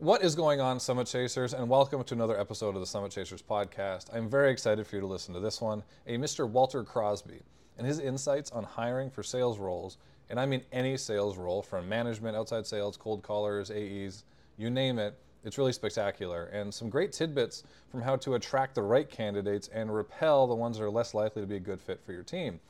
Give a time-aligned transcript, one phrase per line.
[0.00, 3.42] What is going on, Summit Chasers, and welcome to another episode of the Summit Chasers
[3.42, 4.14] podcast.
[4.14, 5.82] I'm very excited for you to listen to this one.
[6.06, 6.48] A Mr.
[6.48, 7.40] Walter Crosby
[7.76, 9.98] and his insights on hiring for sales roles,
[10.30, 14.22] and I mean any sales role from management, outside sales, cold callers, AEs,
[14.56, 15.18] you name it.
[15.42, 19.92] It's really spectacular, and some great tidbits from how to attract the right candidates and
[19.92, 22.60] repel the ones that are less likely to be a good fit for your team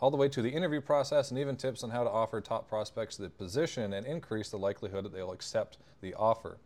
[0.00, 2.68] all the way to the interview process and even tips on how to offer top
[2.68, 6.58] prospects the position and increase the likelihood that they'll accept the offer.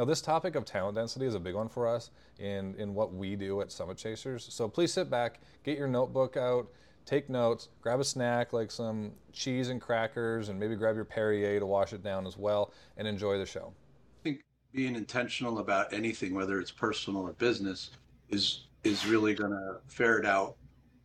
[0.00, 3.12] Now, this topic of talent density is a big one for us in, in what
[3.12, 4.48] we do at Summit Chasers.
[4.50, 6.68] So please sit back, get your notebook out,
[7.04, 11.60] take notes, grab a snack like some cheese and crackers, and maybe grab your Perrier
[11.60, 13.74] to wash it down as well, and enjoy the show.
[14.20, 17.90] I think being intentional about anything, whether it's personal or business,
[18.30, 20.56] is is really going to ferret out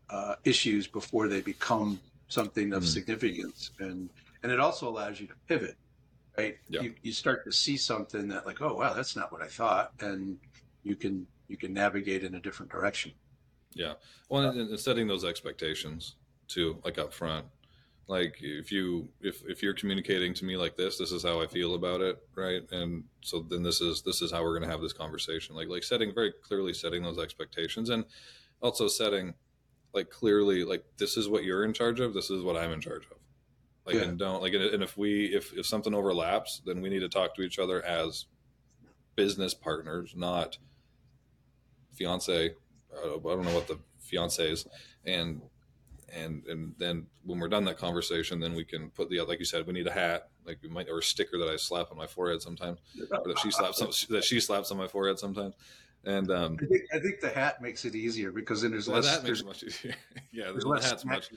[0.10, 2.88] uh, issues before they become something of mm.
[2.88, 4.10] significance, and
[4.42, 5.76] and it also allows you to pivot
[6.38, 6.58] right?
[6.70, 6.82] Yeah.
[6.82, 9.94] You, you start to see something that like, oh wow, that's not what I thought,
[10.00, 10.38] and
[10.84, 13.12] you can you can navigate in a different direction.
[13.74, 13.94] Yeah,
[14.30, 16.16] well, and, and setting those expectations
[16.48, 17.46] too, like up front.
[18.08, 21.48] Like if you if if you're communicating to me like this, this is how I
[21.48, 22.62] feel about it, right?
[22.72, 25.56] And so then this is this is how we're going to have this conversation.
[25.56, 28.06] Like like setting very clearly setting those expectations, and
[28.62, 29.34] also setting
[29.94, 32.82] like clearly like this is what you're in charge of, this is what I'm in
[32.82, 33.18] charge of
[33.86, 34.04] like yeah.
[34.04, 37.36] and don't like and if we if if something overlaps then we need to talk
[37.36, 38.26] to each other as
[39.16, 40.58] business partners not
[41.94, 42.54] fiance
[42.98, 44.66] i don't know what the fiance is
[45.06, 45.42] and
[46.14, 49.46] and and then when we're done that conversation then we can put the like you
[49.46, 51.98] said we need a hat like we might or a sticker that i slap on
[51.98, 52.80] my forehead sometimes
[53.12, 55.56] or that she slaps that she slaps on my forehead sometimes
[56.06, 59.06] and um, I think, I think the hat makes it easier because then there's less.
[59.06, 59.96] That makes it much easier.
[60.32, 61.32] yeah, the, the hat's much.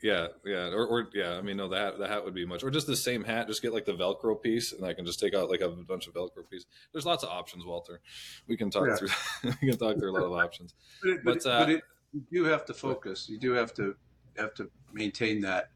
[0.00, 1.32] Yeah, yeah, or, or yeah.
[1.32, 3.48] I mean, no, the hat, the hat would be much, or just the same hat.
[3.48, 6.06] Just get like the Velcro piece, and I can just take out like a bunch
[6.06, 6.66] of Velcro pieces.
[6.92, 8.00] There's lots of options, Walter.
[8.46, 8.96] We can talk yeah.
[8.96, 9.08] through.
[9.60, 10.74] we can talk through a lot of options.
[11.02, 11.82] But, it, but, but, uh, but it,
[12.12, 13.28] you do have to focus.
[13.28, 13.96] You do have to
[14.36, 15.70] have to maintain that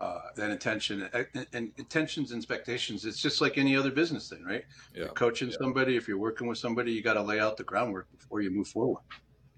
[0.00, 3.04] uh, that intention and, and, intentions and expectations.
[3.04, 4.64] It's just like any other business thing, right?
[4.94, 5.04] Yeah.
[5.04, 5.56] You're coaching yeah.
[5.58, 8.50] somebody, if you're working with somebody, you got to lay out the groundwork before you
[8.50, 9.02] move forward.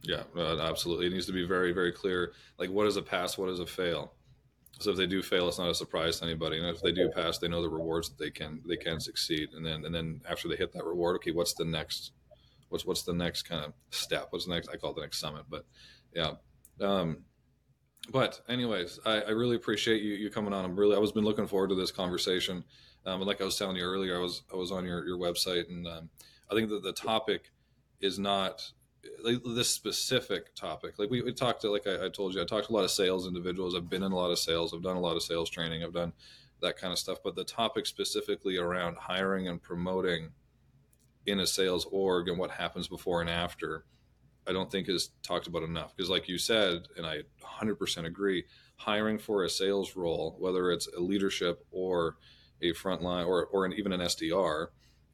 [0.03, 1.07] Yeah, uh, absolutely.
[1.07, 2.33] It needs to be very, very clear.
[2.57, 3.37] Like, what is a pass?
[3.37, 4.13] What is a fail?
[4.79, 6.59] So if they do fail, it's not a surprise to anybody.
[6.59, 9.51] And if they do pass, they know the rewards that they can they can succeed.
[9.55, 12.13] And then and then after they hit that reward, okay, what's the next?
[12.69, 14.29] What's what's the next kind of step?
[14.31, 14.69] What's the next?
[14.69, 15.45] I call it the next summit.
[15.49, 15.65] But
[16.15, 16.33] yeah.
[16.81, 17.25] Um,
[18.11, 20.65] but anyways, I, I really appreciate you you coming on.
[20.65, 22.65] I'm really I was been looking forward to this conversation.
[23.05, 25.19] Um, and like I was telling you earlier, I was I was on your your
[25.19, 26.11] website, and um,
[26.51, 27.51] I think that the topic
[28.01, 28.63] is not
[29.23, 32.45] like this specific topic like we, we talked to like I, I, told you i
[32.45, 33.75] talked to a lot of sales individuals.
[33.75, 34.75] I've been in a lot of sales.
[34.75, 35.83] I've done a lot of sales training.
[35.83, 36.13] I've done
[36.61, 37.19] that kind of stuff.
[37.23, 40.31] But the topic specifically around hiring and promoting
[41.27, 43.85] in a sales org and what happens before and after
[44.47, 45.95] i don't think is talked about enough.
[45.95, 48.45] Because like you said and i 100% agree
[48.77, 52.17] hiring for a sales role whether it's a leadership or
[52.63, 54.69] a frontline or, or an, even an sdr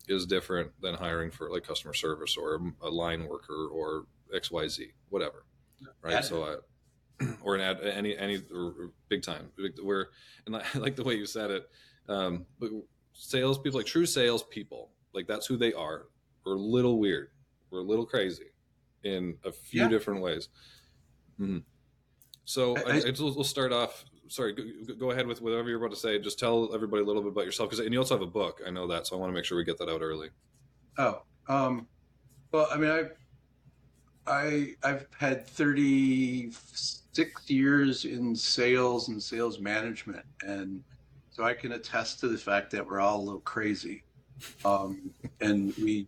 [0.09, 5.45] is different than hiring for like customer service or a line worker or XYZ, whatever.
[6.03, 6.15] Right.
[6.15, 6.45] Ad- so,
[7.21, 8.43] I, or an ad, any, any
[9.09, 9.51] big time
[9.83, 10.09] where,
[10.47, 11.69] and I like the way you said it.
[12.09, 12.71] Um, but
[13.13, 16.07] salespeople, like true salespeople, like that's who they are.
[16.45, 17.29] We're a little weird.
[17.71, 18.51] We're a little crazy
[19.03, 19.89] in a few yeah.
[19.89, 20.49] different ways.
[21.41, 21.59] Mm-hmm.
[22.45, 24.63] So I, I, I, we'll start off sorry, go,
[24.99, 26.19] go, ahead with whatever you're about to say.
[26.19, 28.63] Just tell everybody a little bit about yourself, because and you also have a book.
[28.67, 30.29] I know that, so I want to make sure we get that out early.
[30.99, 31.87] Oh, um,
[32.53, 33.05] well, I mean, I,
[34.27, 40.83] I, I've had 36 years in sales and sales management, and
[41.31, 44.05] so I can attest to the fact that we're all a little crazy,
[44.65, 46.07] um, and we,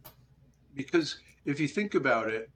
[0.74, 2.50] because if you think about it,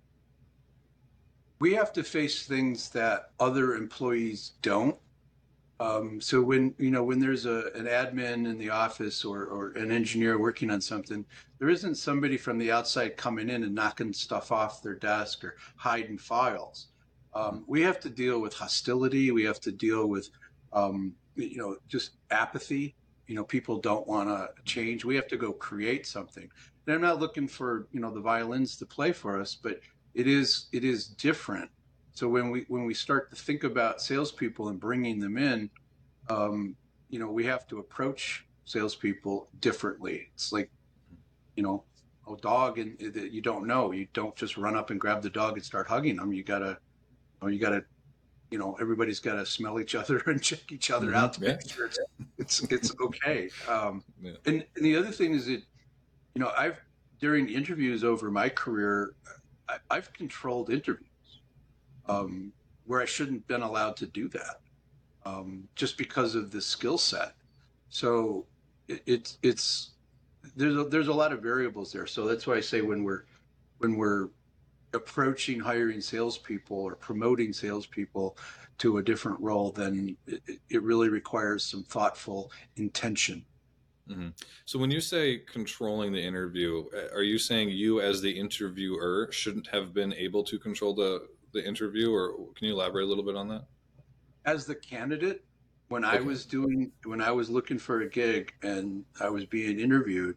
[1.59, 4.97] we have to face things that other employees don't
[5.80, 9.70] um, so when you know when there's a, an admin in the office or, or
[9.72, 11.24] an engineer working on something,
[11.58, 15.56] there isn't somebody from the outside coming in and knocking stuff off their desk or
[15.76, 16.88] hiding files.
[17.32, 19.31] Um, we have to deal with hostility.
[19.31, 20.28] We have to deal with
[20.75, 22.94] um, you know just apathy.
[23.26, 25.06] You know people don't want to change.
[25.06, 26.50] We have to go create something.
[26.87, 29.81] And I'm not looking for you know the violins to play for us, but
[30.12, 31.70] it is it is different
[32.12, 35.70] so when we when we start to think about salespeople and bringing them in,
[36.28, 36.76] um,
[37.08, 40.28] you know, we have to approach salespeople differently.
[40.34, 40.70] It's like,
[41.56, 41.84] you know,
[42.30, 43.92] a dog and that you don't know.
[43.92, 46.32] You don't just run up and grab the dog and start hugging them.
[46.32, 46.78] You gotta,
[47.40, 47.84] or you gotta,
[48.50, 51.16] you know, everybody's got to smell each other and check each other mm-hmm.
[51.16, 51.48] out to yeah.
[51.52, 51.98] make sure it's
[52.38, 53.50] it's, it's okay.
[53.68, 54.32] Um, yeah.
[54.46, 55.62] and, and the other thing is that
[56.34, 56.80] you know, I've
[57.20, 59.14] during interviews over my career,
[59.68, 61.09] I, have controlled interviews
[62.10, 62.52] um,
[62.86, 64.60] where I shouldn't have been allowed to do that
[65.24, 67.34] um, just because of the skill set.
[67.88, 68.46] So
[68.88, 69.90] it, it's it's
[70.56, 72.06] there's a, there's a lot of variables there.
[72.06, 73.24] So that's why I say when we're
[73.78, 74.28] when we're
[74.92, 78.36] approaching hiring salespeople or promoting salespeople
[78.78, 83.44] to a different role, then it, it really requires some thoughtful intention.
[84.08, 84.30] Mm-hmm.
[84.64, 89.68] So when you say controlling the interview, are you saying you as the interviewer shouldn't
[89.68, 93.37] have been able to control the the interview, or can you elaborate a little bit
[93.37, 93.64] on that?
[94.44, 95.44] As the candidate,
[95.88, 96.19] when okay.
[96.19, 100.37] I was doing when I was looking for a gig and I was being interviewed,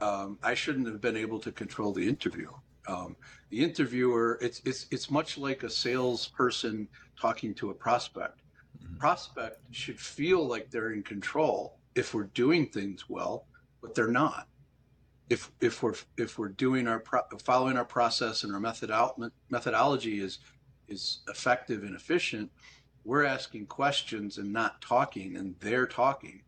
[0.00, 2.48] um, I shouldn't have been able to control the interview.
[2.88, 3.14] Um,
[3.50, 6.88] the interviewer, it's it's it's much like a salesperson
[7.20, 8.40] talking to a prospect.
[8.82, 8.96] Mm-hmm.
[8.96, 13.46] Prospect should feel like they're in control if we're doing things well,
[13.80, 14.48] but they're not.
[15.32, 18.90] If if we're if we're doing our pro- following our process and our method
[19.48, 20.40] methodology is
[20.88, 22.50] is effective and efficient,
[23.04, 26.42] we're asking questions and not talking, and they're talking,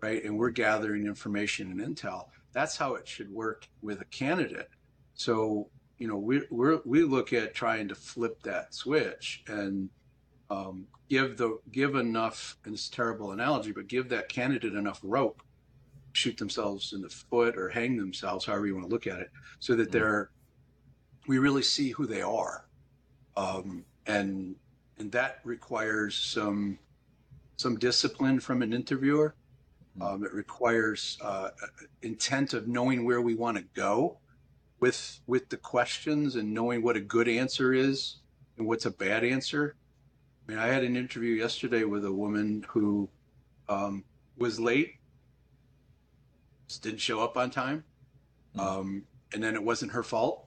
[0.00, 0.24] right?
[0.24, 2.24] And we're gathering information and intel.
[2.52, 4.70] That's how it should work with a candidate.
[5.14, 9.88] So you know we we we look at trying to flip that switch and
[10.50, 15.40] um, give the give enough and it's terrible analogy but give that candidate enough rope
[16.14, 19.30] shoot themselves in the foot or hang themselves however you want to look at it
[19.58, 19.92] so that mm-hmm.
[19.92, 20.30] they're
[21.26, 22.66] we really see who they are
[23.36, 24.56] um, and
[24.98, 26.78] and that requires some
[27.56, 29.34] some discipline from an interviewer
[29.98, 30.02] mm-hmm.
[30.02, 31.50] um, it requires uh,
[32.02, 34.18] intent of knowing where we want to go
[34.80, 38.16] with with the questions and knowing what a good answer is
[38.58, 39.76] and what's a bad answer.
[40.46, 43.08] I mean, I had an interview yesterday with a woman who
[43.68, 44.04] um,
[44.36, 44.96] was late,
[46.80, 47.84] didn't show up on time,
[48.56, 48.60] mm-hmm.
[48.60, 49.02] um,
[49.32, 50.46] and then it wasn't her fault,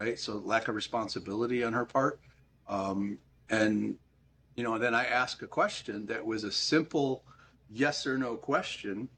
[0.00, 0.18] right?
[0.18, 2.20] So lack of responsibility on her part,
[2.68, 3.18] um,
[3.50, 3.96] and
[4.56, 7.24] you know, then I asked a question that was a simple
[7.70, 9.08] yes or no question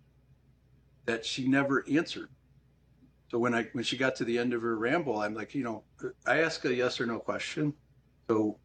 [1.05, 2.29] that she never answered.
[3.31, 5.65] So when I when she got to the end of her ramble, I'm like, you
[5.65, 5.83] know,
[6.27, 7.75] I ask a yes or no question.
[8.29, 8.59] So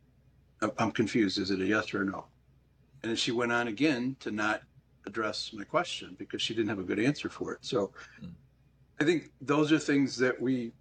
[0.77, 1.39] I'm confused.
[1.39, 2.25] Is it a yes or a no?
[3.01, 4.61] And then she went on again to not
[5.05, 7.59] address my question because she didn't have a good answer for it.
[7.61, 8.31] So mm.
[8.99, 10.73] I think those are things that we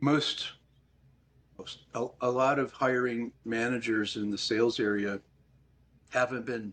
[0.00, 0.52] most
[1.58, 5.20] most a, a lot of hiring managers in the sales area
[6.10, 6.72] haven't been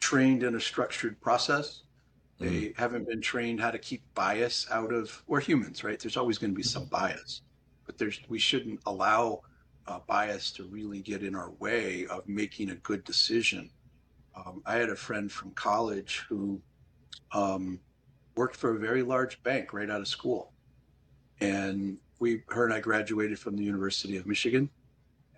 [0.00, 1.84] trained in a structured process
[2.38, 2.80] they mm-hmm.
[2.80, 5.22] haven't been trained how to keep bias out of.
[5.26, 5.98] We're humans, right?
[5.98, 7.42] There's always going to be some bias,
[7.86, 9.42] but there's we shouldn't allow
[9.86, 13.70] uh, bias to really get in our way of making a good decision.
[14.36, 16.60] Um, I had a friend from college who
[17.32, 17.80] um,
[18.36, 20.52] worked for a very large bank right out of school,
[21.40, 24.70] and we, her and I graduated from the University of Michigan,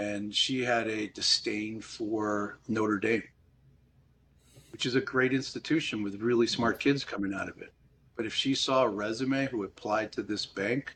[0.01, 3.23] and she had a disdain for Notre Dame
[4.77, 7.73] which is a great institution with really smart kids coming out of it.
[8.15, 10.95] But if she saw a resume who applied to this bank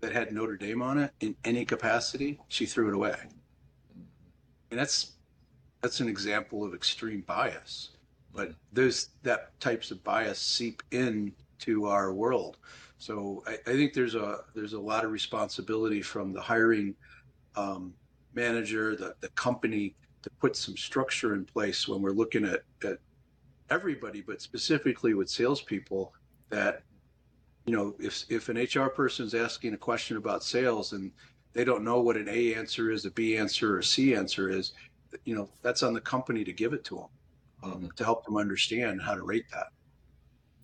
[0.00, 3.14] that had Notre Dame on it in any capacity, she threw it away.
[4.72, 5.12] And that's
[5.80, 7.90] that's an example of extreme bias.
[8.32, 12.58] But those that types of bias seep into our world.
[12.98, 16.94] So I, I think there's a there's a lot of responsibility from the hiring
[17.56, 17.94] um,
[18.34, 22.98] manager, the, the company to put some structure in place when we're looking at, at
[23.70, 26.12] everybody, but specifically with salespeople
[26.50, 26.82] that,
[27.66, 31.10] you know, if, if an HR person is asking a question about sales and
[31.52, 34.50] they don't know what an A answer is, a B answer, or a C answer
[34.50, 34.72] is,
[35.24, 37.08] you know, that's on the company to give it to them
[37.62, 37.86] um, mm-hmm.
[37.96, 39.68] to help them understand how to rate that.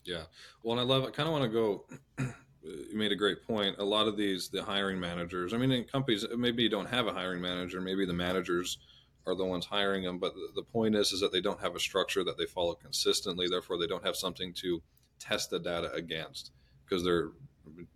[0.04, 0.22] Yeah.
[0.62, 1.84] Well, and I love, I kind of want to go,
[2.62, 3.76] you made a great point.
[3.78, 7.06] A lot of these, the hiring managers, I mean, in companies, maybe you don't have
[7.06, 8.78] a hiring manager, maybe the managers
[9.26, 10.18] are the ones hiring them.
[10.18, 12.74] But the, the point is, is that they don't have a structure that they follow
[12.74, 13.48] consistently.
[13.48, 14.80] Therefore, they don't have something to
[15.18, 16.52] test the data against
[16.84, 17.30] because there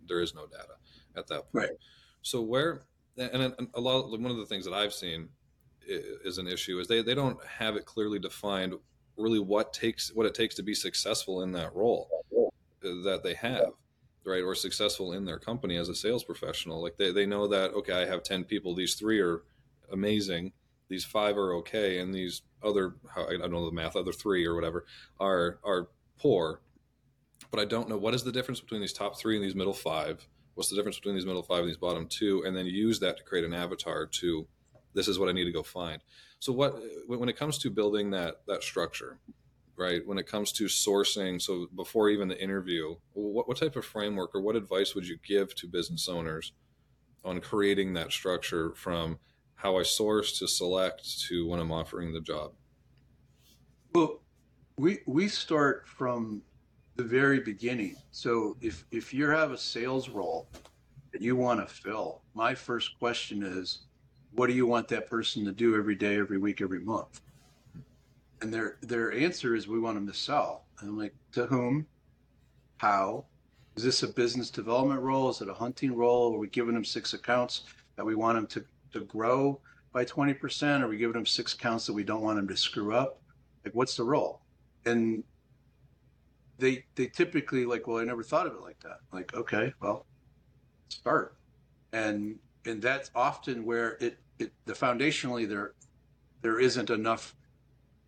[0.07, 0.73] there is no data
[1.15, 1.69] at that point.
[1.69, 1.69] Right.
[2.21, 2.83] So where
[3.17, 5.29] and a lot one of the things that I've seen
[5.87, 8.73] is an issue is they, they don't have it clearly defined
[9.17, 12.07] really what takes what it takes to be successful in that role
[12.81, 13.71] that they have
[14.25, 14.43] right?
[14.43, 16.81] Or successful in their company as a sales professional.
[16.81, 18.75] Like they, they know that okay i have 10 people.
[18.75, 19.43] These three are
[19.91, 20.53] amazing.
[20.89, 21.99] These five are okay.
[21.99, 24.85] And these other I don't know the math other three or whatever
[25.19, 25.87] are are
[26.19, 26.61] poor.
[27.49, 29.73] But I don't know what is the difference between these top three and these middle
[29.73, 30.27] five?
[30.53, 32.43] What's the difference between these middle five and these bottom two?
[32.45, 34.47] And then use that to create an avatar to
[34.93, 36.01] this is what I need to go find
[36.39, 39.19] so what when it comes to building that that structure
[39.81, 40.05] right?
[40.05, 44.35] When it comes to sourcing, so before even the interview, what, what type of framework
[44.35, 46.53] or what advice would you give to business owners
[47.25, 49.17] on creating that structure from
[49.55, 52.51] how I source to select to when I'm offering the job?
[53.93, 54.21] Well,
[54.77, 56.41] we we start from
[56.95, 57.95] the very beginning.
[58.11, 60.47] So if if you have a sales role
[61.11, 63.79] that you want to fill, my first question is,
[64.33, 67.21] what do you want that person to do every day, every week, every month?
[68.41, 70.65] And their their answer is, we want them to sell.
[70.79, 71.85] And I'm like, to whom?
[72.77, 73.25] How?
[73.75, 75.29] Is this a business development role?
[75.29, 76.33] Is it a hunting role?
[76.35, 77.63] Are we giving them six accounts
[77.95, 78.65] that we want them to,
[78.99, 79.59] to grow
[79.93, 80.81] by 20%?
[80.81, 83.21] Are we giving them six accounts that we don't want them to screw up?
[83.63, 84.41] Like, what's the role?
[84.85, 85.23] And
[86.57, 88.99] they they typically like, well, I never thought of it like that.
[89.11, 90.05] Like, okay, well,
[90.89, 91.35] start.
[91.93, 95.73] And and that's often where it, it the foundationally there
[96.41, 97.35] there isn't enough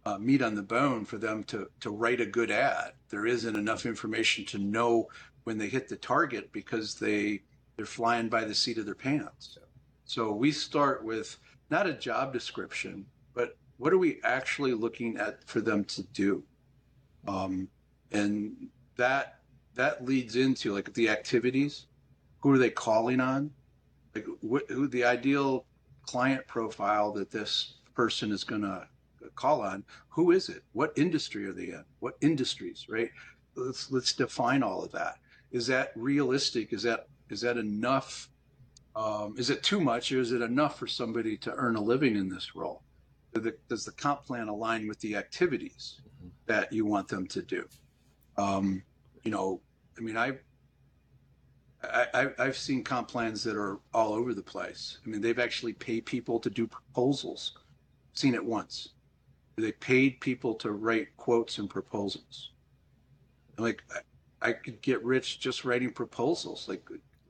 [0.05, 2.93] uh, meat on the bone for them to to write a good ad.
[3.09, 5.07] There isn't enough information to know
[5.43, 7.41] when they hit the target because they
[7.75, 9.57] they're flying by the seat of their pants.
[10.05, 11.37] So we start with
[11.69, 16.43] not a job description, but what are we actually looking at for them to do?
[17.27, 17.67] Um,
[18.11, 19.39] and that
[19.75, 21.87] that leads into like the activities.
[22.41, 23.51] Who are they calling on?
[24.15, 25.65] Like what, who the ideal
[26.03, 28.87] client profile that this person is going to
[29.35, 29.83] call on?
[30.09, 30.63] Who is it?
[30.73, 31.83] What industry are they in?
[31.99, 32.87] What industries?
[32.89, 33.09] Right?
[33.55, 35.15] Let's let's define all of that.
[35.51, 36.73] Is that realistic?
[36.73, 38.29] Is that is that enough?
[38.95, 42.15] Um, is it too much, or is it enough for somebody to earn a living
[42.15, 42.83] in this role?
[43.67, 46.27] Does the comp plan align with the activities mm-hmm.
[46.45, 47.67] that you want them to do?
[48.37, 48.83] Um,
[49.23, 49.61] you know,
[49.97, 50.33] I mean, I,
[51.83, 54.99] I, I've seen comp plans that are all over the place.
[55.05, 57.57] I mean, they've actually paid people to do proposals.
[58.13, 58.89] Seen it once.
[59.57, 62.51] They paid people to write quotes and proposals.
[63.57, 66.67] Like, I, I could get rich just writing proposals.
[66.67, 66.87] Like,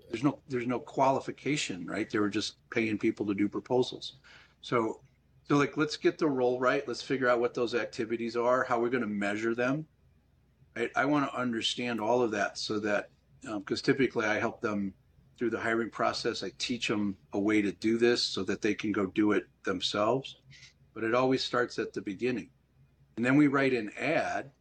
[0.09, 2.09] there's no there's no qualification, right?
[2.09, 4.13] They were just paying people to do proposals.
[4.61, 5.01] So,
[5.47, 6.87] so like, let's get the role right.
[6.87, 9.85] Let's figure out what those activities are, how we're going to measure them,
[10.75, 13.09] I, I want to understand all of that so that
[13.43, 14.93] because um, typically I help them
[15.37, 16.43] through the hiring process.
[16.43, 19.45] I teach them a way to do this so that they can go do it
[19.63, 20.37] themselves.
[20.93, 22.49] But it always starts at the beginning.
[23.17, 24.51] And then we write an ad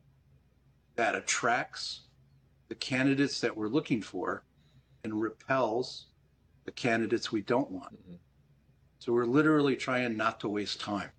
[0.96, 2.02] that attracts
[2.68, 4.44] the candidates that we're looking for
[5.04, 6.06] and repels
[6.64, 7.94] the candidates we don't want.
[7.94, 8.14] Mm-hmm.
[8.98, 11.10] So we're literally trying not to waste time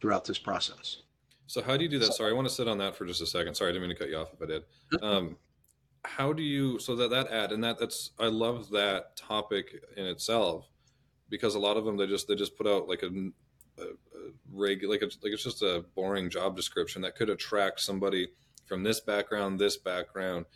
[0.00, 1.02] throughout this process.
[1.46, 2.14] So how do you do that?
[2.14, 3.54] Sorry, I want to sit on that for just a second.
[3.54, 4.62] Sorry, I didn't mean to cut you off if I did.
[5.02, 5.36] Um,
[6.04, 10.06] how do you so that that ad and that that's I love that topic in
[10.06, 10.68] itself
[11.28, 13.08] because a lot of them they just they just put out like a,
[13.78, 17.80] a, a reg like a, like it's just a boring job description that could attract
[17.80, 18.28] somebody
[18.66, 20.46] from this background, this background,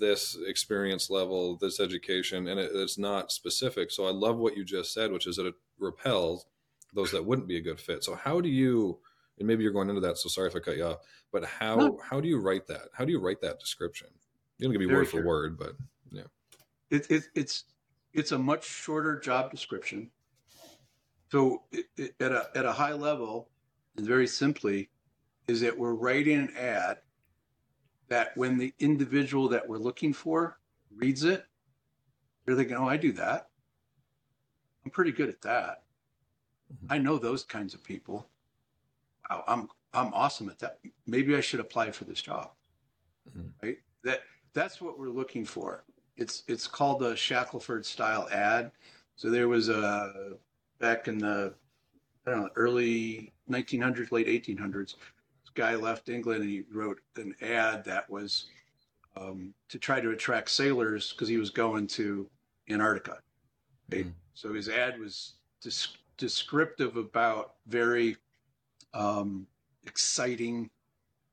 [0.00, 3.90] this experience level, this education, and it, it's not specific.
[3.90, 6.46] So I love what you just said, which is that it repels
[6.94, 8.02] those that wouldn't be a good fit.
[8.02, 8.98] So how do you
[9.40, 10.98] and maybe you're going into that, so sorry if I cut you off.
[11.32, 12.00] But how no.
[12.02, 12.88] how do you write that?
[12.92, 14.08] How do you write that description?
[14.60, 15.74] You're gonna give me word for word, but
[16.10, 16.22] yeah.
[16.90, 17.64] It, it, it's
[18.12, 20.10] it's a much shorter job description.
[21.30, 23.48] So it, it, at a at a high level,
[23.96, 24.90] and very simply,
[25.48, 26.98] is that we're writing an ad
[28.08, 30.58] that when the individual that we're looking for
[30.94, 31.44] reads it,
[32.44, 33.48] they're thinking, "Oh, I do that.
[34.84, 35.82] I'm pretty good at that.
[36.72, 36.92] Mm-hmm.
[36.92, 38.28] I know those kinds of people."
[39.30, 40.78] wow, I'm I'm awesome at that.
[41.06, 42.50] Maybe I should apply for this job.
[43.28, 43.66] Mm-hmm.
[43.66, 43.78] Right?
[44.04, 44.20] That
[44.52, 45.84] that's what we're looking for.
[46.16, 48.72] It's it's called the Shackelford style ad.
[49.16, 50.34] So there was a
[50.78, 51.54] back in the
[52.26, 54.94] I don't know early 1900s, late 1800s.
[54.94, 58.46] This guy left England and he wrote an ad that was
[59.16, 62.28] um, to try to attract sailors because he was going to
[62.68, 63.18] Antarctica.
[63.90, 64.02] Right?
[64.02, 64.10] Mm-hmm.
[64.34, 65.34] So his ad was
[66.16, 68.16] descriptive about very
[68.94, 69.46] um,
[69.86, 70.70] exciting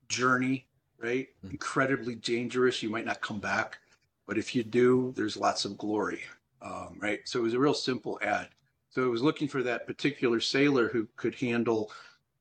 [0.08, 0.66] journey,
[0.98, 1.28] right?
[1.38, 1.50] Mm-hmm.
[1.52, 2.82] Incredibly dangerous.
[2.82, 3.78] You might not come back,
[4.26, 6.20] but if you do, there's lots of glory,
[6.62, 7.20] um, right?
[7.24, 8.48] So it was a real simple ad.
[8.90, 11.92] So it was looking for that particular sailor who could handle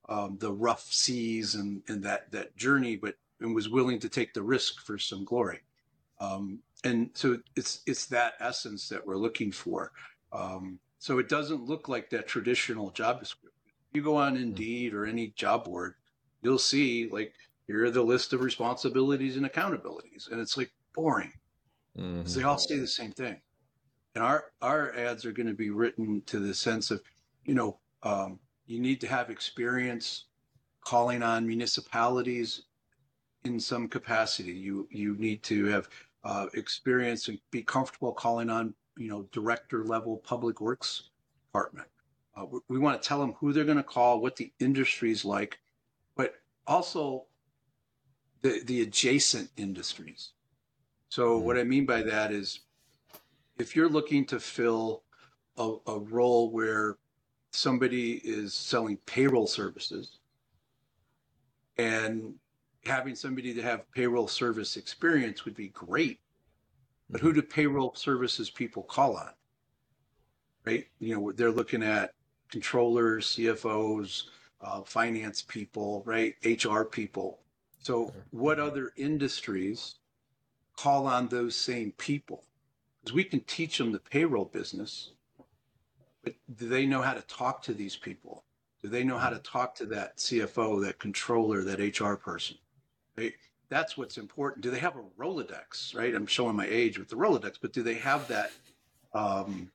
[0.09, 4.33] um, the rough seas and, and that that journey, but and was willing to take
[4.33, 5.59] the risk for some glory.
[6.19, 9.91] Um, and so it's it's that essence that we're looking for.
[10.31, 13.47] Um, so it doesn't look like that traditional job description
[13.97, 14.43] you go on mm-hmm.
[14.43, 15.95] Indeed or any job board,
[16.41, 17.33] you'll see like
[17.67, 21.31] here are the list of responsibilities and accountabilities, and it's like boring
[21.97, 22.39] mm-hmm.
[22.39, 23.37] they all say the same thing.
[24.15, 27.01] And our our ads are going to be written to the sense of,
[27.45, 30.25] you know, um, you need to have experience
[30.81, 32.63] calling on municipalities
[33.43, 34.53] in some capacity.
[34.53, 35.89] You you need to have
[36.23, 41.09] uh, experience and be comfortable calling on you know director level public works
[41.47, 41.87] department.
[42.35, 45.25] Uh, we, we want to tell them who they're going to call, what the industry's
[45.25, 45.59] like,
[46.15, 46.35] but
[46.67, 47.25] also
[48.41, 50.31] the the adjacent industries.
[51.09, 52.61] So what I mean by that is,
[53.57, 55.03] if you're looking to fill
[55.57, 56.97] a, a role where
[57.51, 60.19] somebody is selling payroll services
[61.77, 62.33] and
[62.85, 66.19] having somebody to have payroll service experience would be great.
[67.09, 69.31] But who do payroll services people call on?
[70.65, 70.85] Right?
[70.99, 72.13] You know, they're looking at
[72.49, 74.23] controllers, CFOs,
[74.61, 76.35] uh, finance people, right?
[76.43, 77.39] HR people.
[77.87, 79.95] So, what other industries
[80.75, 82.43] call on those same people?
[82.99, 85.11] Because we can teach them the payroll business,
[86.21, 88.43] but do they know how to talk to these people?
[88.83, 92.57] Do they know how to talk to that CFO, that controller, that HR person?
[93.69, 94.63] That's what's important.
[94.63, 95.95] Do they have a Rolodex?
[95.95, 96.13] Right?
[96.13, 98.51] I'm showing my age with the Rolodex, but do they have that
[99.13, 99.71] um,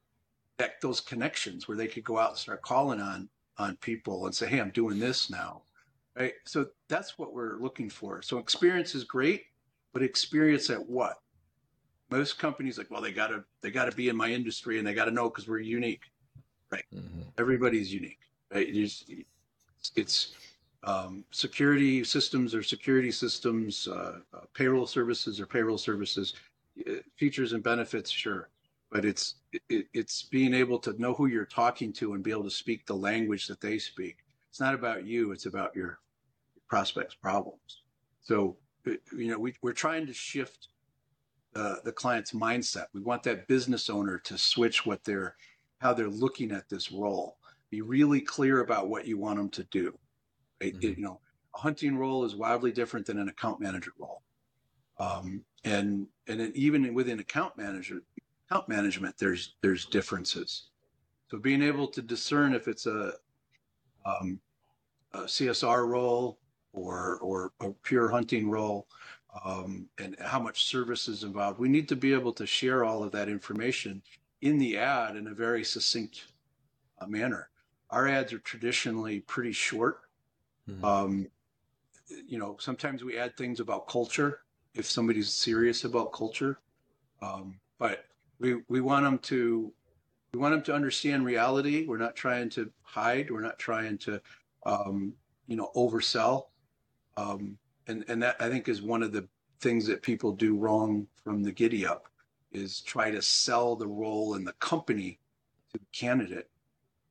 [0.59, 4.35] that those connections where they could go out and start calling on on people and
[4.35, 5.63] say, "Hey, I'm doing this now."
[6.19, 6.35] Right?
[6.45, 8.23] So that's what we're looking for.
[8.23, 9.45] So experience is great,
[9.93, 11.17] but experience at what?
[12.11, 15.11] Most companies like, well, they gotta they gotta be in my industry and they gotta
[15.11, 16.03] know because we're unique.
[16.71, 16.85] Right?
[16.95, 17.23] Mm-hmm.
[17.39, 18.19] Everybody's unique.
[18.53, 18.69] Right?
[18.69, 19.05] It's,
[19.97, 20.35] it's
[20.85, 26.35] um, security systems or security systems, uh, uh, payroll services or payroll services,
[26.89, 28.49] uh, features and benefits, sure,
[28.91, 29.37] but it's
[29.69, 32.87] it, it's being able to know who you're talking to and be able to speak
[32.87, 34.19] the language that they speak.
[34.51, 35.99] It's not about you; it's about your, your
[36.73, 37.83] prospects' problems.
[38.23, 40.69] So, uh, you know, we, we're trying to shift
[41.53, 42.87] the the client's mindset.
[42.95, 45.37] We want that business owner to switch what they're
[45.79, 47.37] how they're looking at this role.
[47.71, 49.99] Be really clear about what you want them to do
[50.63, 50.75] Right?
[50.75, 50.89] Mm-hmm.
[50.89, 51.21] It, you know,
[51.55, 54.23] a hunting role is wildly different than an account manager role.
[54.99, 58.03] Um, and and even within account manager
[58.49, 60.69] account management, there's there's differences.
[61.31, 63.15] So being able to discern if it's a,
[64.05, 64.39] um,
[65.15, 66.39] a CSR role
[66.73, 68.87] or or a pure hunting role,
[69.45, 73.03] um, and how much service is involved, we need to be able to share all
[73.03, 74.03] of that information
[74.41, 76.25] in the ad in a very succinct
[77.01, 77.49] uh, manner.
[77.91, 80.01] Our ads are traditionally pretty short.
[80.69, 80.85] Mm-hmm.
[80.85, 81.29] Um,
[82.27, 84.41] you know, sometimes we add things about culture
[84.75, 86.59] if somebody's serious about culture,
[87.21, 88.05] um, but
[88.39, 89.73] we we want them to
[90.33, 91.87] we want them to understand reality.
[91.87, 93.31] We're not trying to hide.
[93.31, 94.21] We're not trying to
[94.65, 95.15] um,
[95.47, 96.47] you know oversell.
[97.17, 99.27] Um, and and that I think is one of the
[99.61, 102.09] things that people do wrong from the giddy up
[102.53, 105.19] is try to sell the role and the company
[105.73, 106.49] to the candidate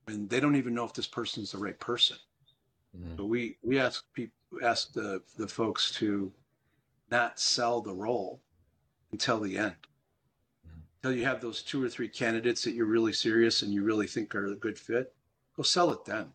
[0.07, 2.17] and they don't even know if this person's the right person.
[2.97, 3.17] Mm-hmm.
[3.17, 6.31] So we we ask people ask the the folks to
[7.09, 8.41] not sell the role
[9.11, 9.75] until the end.
[10.67, 10.79] Mm-hmm.
[11.03, 14.07] Until you have those two or three candidates that you're really serious and you really
[14.07, 15.13] think are a good fit,
[15.55, 16.31] go sell it then.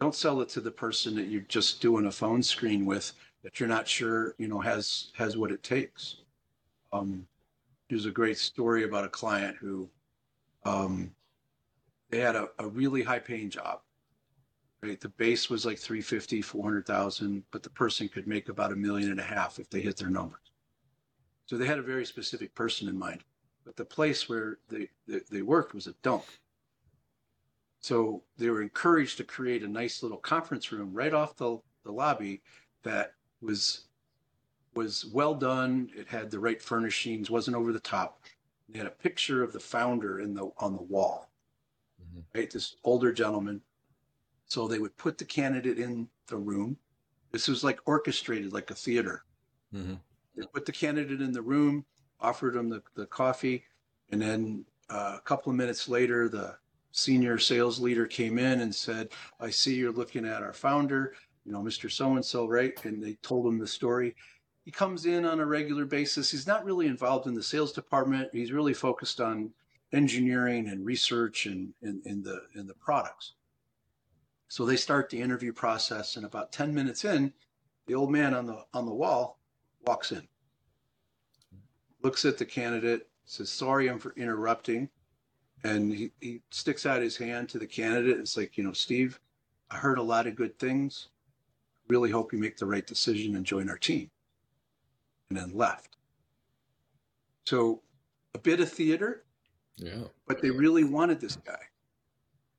[0.00, 3.58] Don't sell it to the person that you're just doing a phone screen with that
[3.58, 6.16] you're not sure you know has has what it takes.
[6.92, 7.26] Um,
[7.88, 9.88] there's a great story about a client who
[10.64, 11.12] um,
[12.10, 13.80] they had a, a really high paying job
[14.82, 15.00] right?
[15.00, 19.20] The base was like 350, 400,000, but the person could make about a million and
[19.20, 20.40] a half if they hit their numbers.
[21.46, 23.24] So they had a very specific person in mind,
[23.64, 26.24] but the place where they, they, they worked was a dump.
[27.80, 31.92] So they were encouraged to create a nice little conference room right off the, the
[31.92, 32.42] lobby
[32.82, 33.84] that was
[34.74, 35.90] was well done.
[35.96, 38.20] It had the right furnishings, wasn't over the top.
[38.68, 41.30] They had a picture of the founder in the on the wall.
[42.02, 42.38] Mm-hmm.
[42.38, 43.62] Right, this older gentleman
[44.48, 46.76] so they would put the candidate in the room.
[47.32, 49.24] This was like orchestrated, like a theater.
[49.74, 49.94] Mm-hmm.
[50.36, 51.84] They put the candidate in the room,
[52.18, 53.64] offered him the, the coffee,
[54.10, 56.56] and then uh, a couple of minutes later, the
[56.92, 59.08] senior sales leader came in and said,
[59.40, 61.90] I see you're looking at our founder, you know, Mr.
[61.90, 62.72] So and so, right?
[62.84, 64.14] And they told him the story.
[64.64, 66.30] He comes in on a regular basis.
[66.30, 68.30] He's not really involved in the sales department.
[68.32, 69.50] He's really focused on
[69.92, 73.32] engineering and research and in the in the products.
[74.48, 77.32] So they start the interview process, and about 10 minutes in,
[77.86, 79.38] the old man on the on the wall
[79.86, 80.28] walks in,
[82.02, 84.90] looks at the candidate, says, "Sorry, I'm for interrupting,"
[85.64, 88.18] and he, he sticks out his hand to the candidate.
[88.18, 89.20] It's like, you know, Steve,
[89.70, 91.08] I heard a lot of good things.
[91.88, 94.10] Really hope you make the right decision and join our team.
[95.30, 95.96] And then left.
[97.44, 97.82] So
[98.34, 99.24] a bit of theater,
[99.76, 101.60] yeah, but they really wanted this guy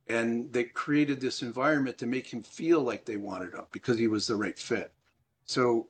[0.10, 4.08] and they created this environment to make him feel like they wanted him because he
[4.08, 4.92] was the right fit.
[5.46, 5.88] So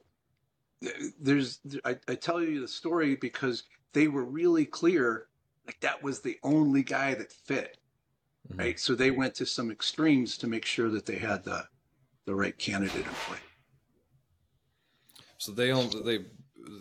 [1.19, 5.27] there's I, I tell you the story because they were really clear
[5.69, 7.77] like that was the only guy that fit
[8.49, 8.59] mm-hmm.
[8.59, 11.63] right so they went to some extremes to make sure that they had the
[12.25, 13.37] the right candidate in play
[15.37, 15.71] so they
[16.03, 16.25] they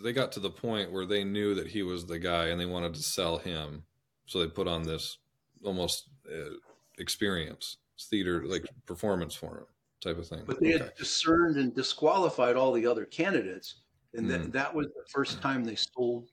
[0.03, 2.65] they got to the point where they knew that he was the guy and they
[2.65, 3.83] wanted to sell him
[4.25, 5.19] so they put on this
[5.63, 6.49] almost uh,
[6.97, 7.77] experience
[8.09, 9.65] theater like performance for him
[10.01, 10.83] type of thing but they okay.
[10.85, 13.81] had discerned and disqualified all the other candidates
[14.15, 14.29] and mm.
[14.29, 16.29] that that was the first time they sold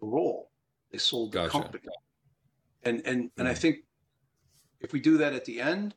[0.00, 0.50] the role.
[0.90, 1.50] They sold the gotcha.
[1.50, 1.88] company,
[2.82, 3.30] and and mm.
[3.38, 3.58] and I mm.
[3.58, 3.76] think
[4.80, 5.94] if we do that at the end,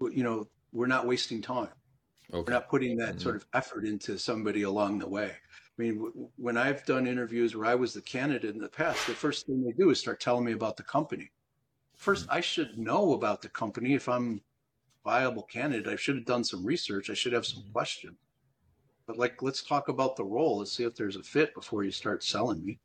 [0.00, 1.68] you know, we're not wasting time.
[2.32, 2.44] Okay.
[2.46, 5.30] We're not putting that mm sort of effort into somebody along the way.
[5.30, 9.06] I mean, w- when I've done interviews where I was the candidate in the past,
[9.06, 11.30] the first thing they do is start telling me about the company.
[11.96, 14.40] First, mm I should know about the company if I'm
[15.04, 15.92] viable candidate.
[15.92, 17.10] I should have done some research.
[17.10, 18.16] I should have some mm questions.
[19.06, 20.58] But like, let's talk about the role.
[20.58, 22.78] Let's see if there's a fit before you start selling me.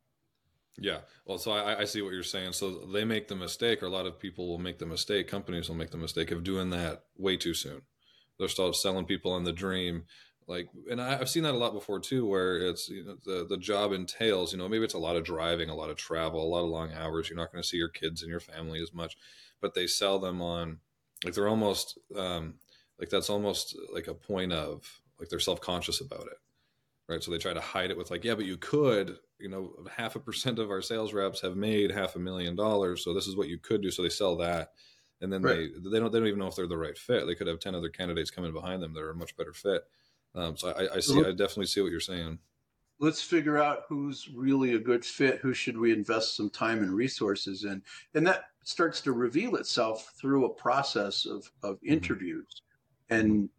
[0.77, 0.99] Yeah.
[1.25, 2.53] Well, so I, I, see what you're saying.
[2.53, 5.69] So they make the mistake, or a lot of people will make the mistake, companies
[5.69, 7.81] will make the mistake of doing that way too soon.
[8.37, 10.03] They're start selling people on the dream.
[10.47, 13.45] Like, and I, have seen that a lot before too, where it's, you know, the,
[13.49, 16.41] the job entails, you know, maybe it's a lot of driving, a lot of travel,
[16.41, 17.27] a lot of long hours.
[17.27, 19.17] You're not going to see your kids and your family as much,
[19.59, 20.77] but they sell them on,
[21.25, 22.53] like, they're almost, um,
[22.99, 26.39] like, that's almost like a point of, like they're self-conscious about it
[27.07, 29.73] right so they try to hide it with like yeah but you could you know
[29.95, 33.27] half a percent of our sales reps have made half a million dollars so this
[33.27, 34.71] is what you could do so they sell that.
[35.19, 35.69] And then right.
[35.83, 37.25] they they don't they don't even know if they're the right fit.
[37.25, 39.83] They could have 10 other candidates coming behind them that are a much better fit.
[40.35, 42.37] Um, so I, I see i definitely see what you're saying.
[42.99, 46.93] let's figure out who's really a good fit who should we invest some time and
[46.93, 47.81] resources in.
[48.13, 51.93] And that starts to reveal itself through a process of of mm-hmm.
[51.93, 52.61] interviews.
[53.09, 53.49] And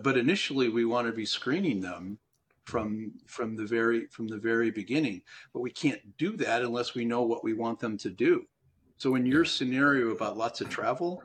[0.00, 2.18] but initially we want to be screening them
[2.64, 5.22] from from the very from the very beginning.
[5.52, 8.46] But we can't do that unless we know what we want them to do.
[8.98, 11.22] So in your scenario about lots of travel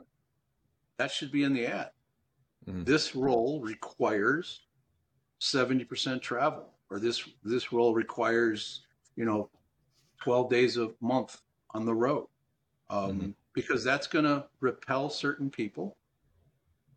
[0.98, 1.90] that should be in the ad.
[2.68, 2.84] Mm-hmm.
[2.84, 4.62] this role requires
[5.40, 8.82] 70% travel or this this role requires
[9.16, 9.48] you know
[10.22, 12.26] 12 days a month on the road.
[12.90, 13.30] Um, mm-hmm.
[13.52, 15.96] because that's going to repel certain people.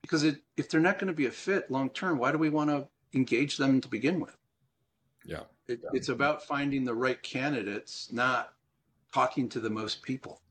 [0.02, 2.50] Because it, if they're not going to be a fit long term, why do we
[2.50, 4.38] want to engage them to begin with?
[5.26, 5.44] Yeah.
[5.68, 8.54] It, It's about finding the right candidates, not
[9.14, 10.42] talking to the most people.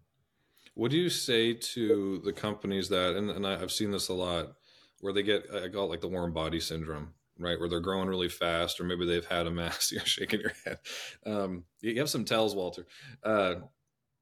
[0.75, 4.55] What do you say to the companies that, and, and I've seen this a lot,
[5.01, 7.59] where they get, I call it like the warm body syndrome, right?
[7.59, 10.79] Where they're growing really fast, or maybe they've had a mass, you're shaking your head.
[11.27, 12.87] Um, you have some tells, Walter.
[13.23, 13.57] Uh,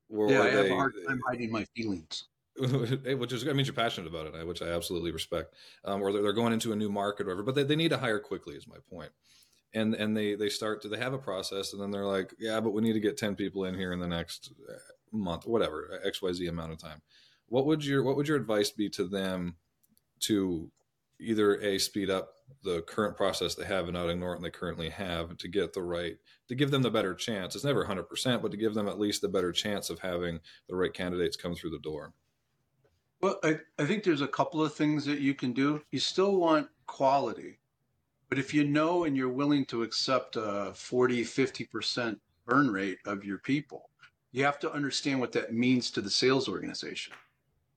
[0.09, 2.24] where, yeah, I have they, a hard time hiding my feelings.
[3.18, 5.55] which is, I mean, you're passionate about it, which I absolutely respect.
[5.85, 7.99] Um, or they're, going into a new market or whatever, but they, they need to
[7.99, 9.11] hire quickly, is my point.
[9.75, 12.59] And and they they start to they have a process, and then they're like, yeah,
[12.59, 14.73] but we need to get ten people in here in the next uh,
[15.12, 17.03] month, whatever, X Y Z amount of time.
[17.49, 19.57] What would your what would your advice be to them
[20.21, 20.71] to
[21.21, 24.88] either a speed up the current process they have and not ignore it they currently
[24.88, 26.16] have to get the right
[26.49, 29.21] to give them the better chance it's never 100% but to give them at least
[29.21, 32.12] the better chance of having the right candidates come through the door
[33.20, 35.83] well, I, I think there's a couple of things that you can do.
[35.90, 37.59] You still want quality,
[38.28, 43.24] but if you know and you're willing to accept a 40, 50% burn rate of
[43.24, 43.90] your people,
[44.33, 47.14] you have to understand what that means to the sales organization.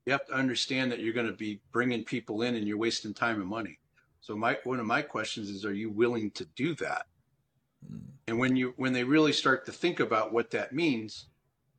[0.05, 3.13] You have to understand that you're going to be bringing people in and you're wasting
[3.13, 3.79] time and money.
[4.19, 7.07] So my one of my questions is, are you willing to do that?
[7.91, 8.01] Mm.
[8.27, 11.27] And when you when they really start to think about what that means,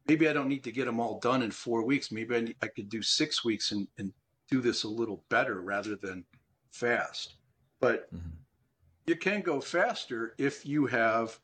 [0.07, 2.13] maybe I don't need to get them all done in four weeks.
[2.13, 4.13] Maybe I, need, I could do six weeks and, and
[4.51, 6.25] do this a little better rather than
[6.71, 7.35] fast.
[7.81, 8.29] But mm-hmm.
[9.07, 11.39] you can go faster if you have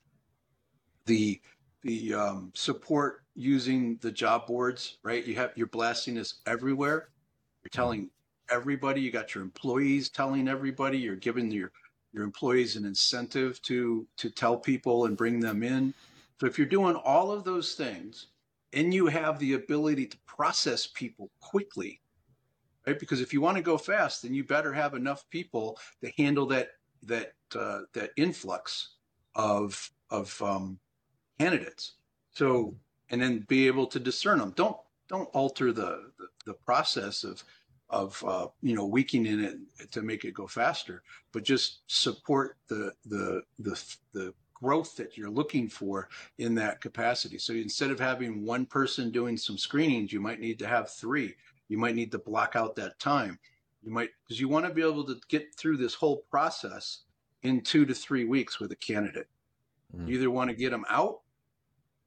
[1.06, 1.40] the
[1.82, 5.24] the um, support using the job boards, right?
[5.24, 7.08] You have you're blasting this everywhere.
[7.62, 8.10] You're telling
[8.50, 9.00] everybody.
[9.00, 10.98] You got your employees telling everybody.
[10.98, 11.70] You're giving your
[12.12, 15.94] your employees an incentive to to tell people and bring them in.
[16.40, 18.26] So if you're doing all of those things,
[18.72, 22.00] and you have the ability to process people quickly
[22.86, 22.98] right?
[22.98, 26.46] Because if you want to go fast then you better have enough people to handle
[26.46, 26.70] that
[27.02, 28.94] that uh, that influx
[29.34, 30.78] of of um,
[31.38, 31.94] candidates.
[32.32, 32.74] So
[33.10, 34.76] and then be able to discern them don't
[35.08, 37.44] don't alter the the, the process of
[37.90, 41.02] of uh, you know weakening it to make it go faster
[41.32, 47.38] but just support the the the the growth that you're looking for in that capacity.
[47.38, 51.34] So instead of having one person doing some screenings, you might need to have three.
[51.68, 53.38] You might need to block out that time.
[53.82, 57.02] You might, because you want to be able to get through this whole process
[57.42, 59.28] in two to three weeks with a candidate.
[59.96, 60.08] Mm.
[60.08, 61.20] You either want to get them out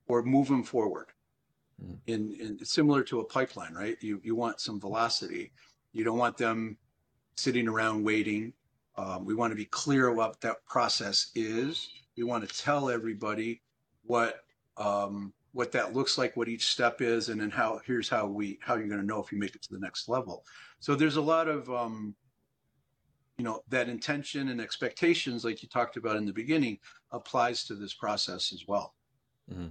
[0.08, 1.08] or move them forward.
[1.84, 1.98] Mm.
[2.08, 3.98] In, in similar to a pipeline, right?
[4.02, 5.52] You you want some velocity.
[5.94, 6.78] You don't want them
[7.36, 8.54] sitting around waiting.
[8.98, 11.90] Um, we want to be clear what that process is.
[12.22, 13.64] We want to tell everybody
[14.04, 14.44] what
[14.78, 18.60] um, what that looks like, what each step is, and then how here's how we
[18.62, 20.46] how you're going to know if you make it to the next level.
[20.80, 22.14] So there's a lot of um,
[23.40, 26.78] you know that intention and expectations, like you talked about in the beginning,
[27.12, 28.94] applies to this process as well.
[29.52, 29.70] Mm-hmm.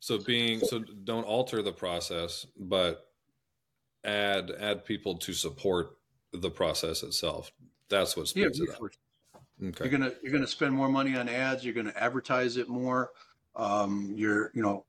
[0.00, 3.06] So being so don't alter the process, but
[4.02, 5.96] add add people to support
[6.32, 7.52] the process itself.
[7.88, 8.90] That's what speeds yeah, it up.
[9.62, 9.84] Okay.
[9.84, 11.64] You're gonna you're gonna spend more money on ads.
[11.64, 13.10] You're gonna advertise it more.
[13.56, 14.84] Um, you're you know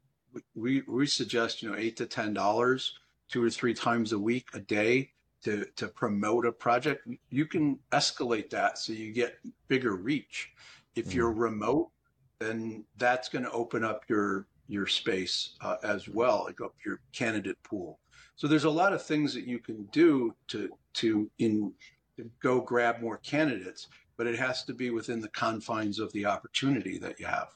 [0.55, 2.93] we we suggest you know eight to ten dollars
[3.29, 5.11] two or three times a week a day
[5.43, 7.07] to to promote a project.
[7.29, 10.51] You can escalate that so you get bigger reach.
[10.95, 11.39] If you're mm.
[11.39, 11.91] remote,
[12.39, 16.99] then that's going to open up your your space uh, as well, like up your
[17.13, 17.99] candidate pool.
[18.35, 21.73] So there's a lot of things that you can do to to in
[22.17, 26.25] to go grab more candidates, but it has to be within the confines of the
[26.25, 27.49] opportunity that you have.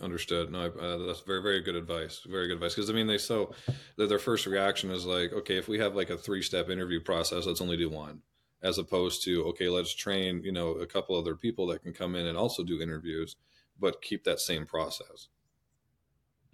[0.00, 0.52] Understood.
[0.52, 2.20] No, uh, that's very, very good advice.
[2.28, 2.74] Very good advice.
[2.74, 3.52] Because I mean, they so
[3.96, 7.60] their first reaction is like, okay, if we have like a three-step interview process, let's
[7.60, 8.22] only do one,
[8.62, 12.14] as opposed to okay, let's train you know a couple other people that can come
[12.14, 13.34] in and also do interviews,
[13.80, 15.28] but keep that same process.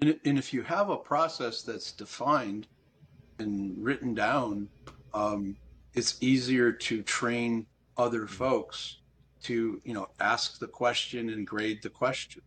[0.01, 2.67] And, and if you have a process that's defined
[3.38, 4.69] and written down,
[5.12, 5.57] um,
[5.93, 8.35] it's easier to train other mm-hmm.
[8.35, 8.99] folks
[9.43, 12.43] to you know ask the question and grade the question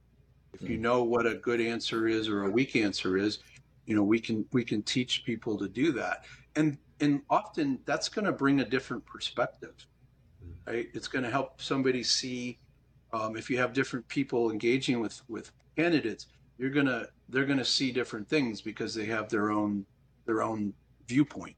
[0.53, 0.83] if you mm-hmm.
[0.83, 3.39] know what a good answer is or a weak answer is
[3.85, 8.09] you know we can we can teach people to do that and and often that's
[8.09, 9.85] going to bring a different perspective
[10.43, 10.71] mm-hmm.
[10.71, 12.57] right it's going to help somebody see
[13.13, 17.91] um, if you have different people engaging with with candidates you're gonna they're gonna see
[17.91, 19.85] different things because they have their own
[20.25, 20.73] their own
[21.07, 21.55] viewpoint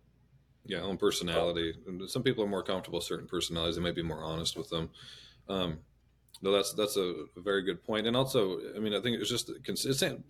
[0.69, 1.73] yeah own personality.
[2.07, 4.91] Some people are more comfortable with certain personalities they might be more honest with them.
[5.49, 5.79] Um,
[6.41, 8.07] no that's that's a, very good point.
[8.07, 10.23] and also i mean i think it's just consistent.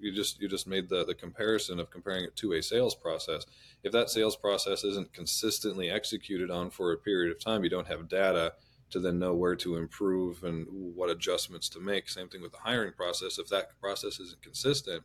[0.00, 3.46] You just you just made the the comparison of comparing it to a sales process.
[3.84, 7.86] If that sales process isn't consistently executed on for a period of time you don't
[7.86, 8.54] have data
[8.90, 12.08] to then know where to improve and what adjustments to make.
[12.08, 13.38] Same thing with the hiring process.
[13.38, 15.04] If that process isn't consistent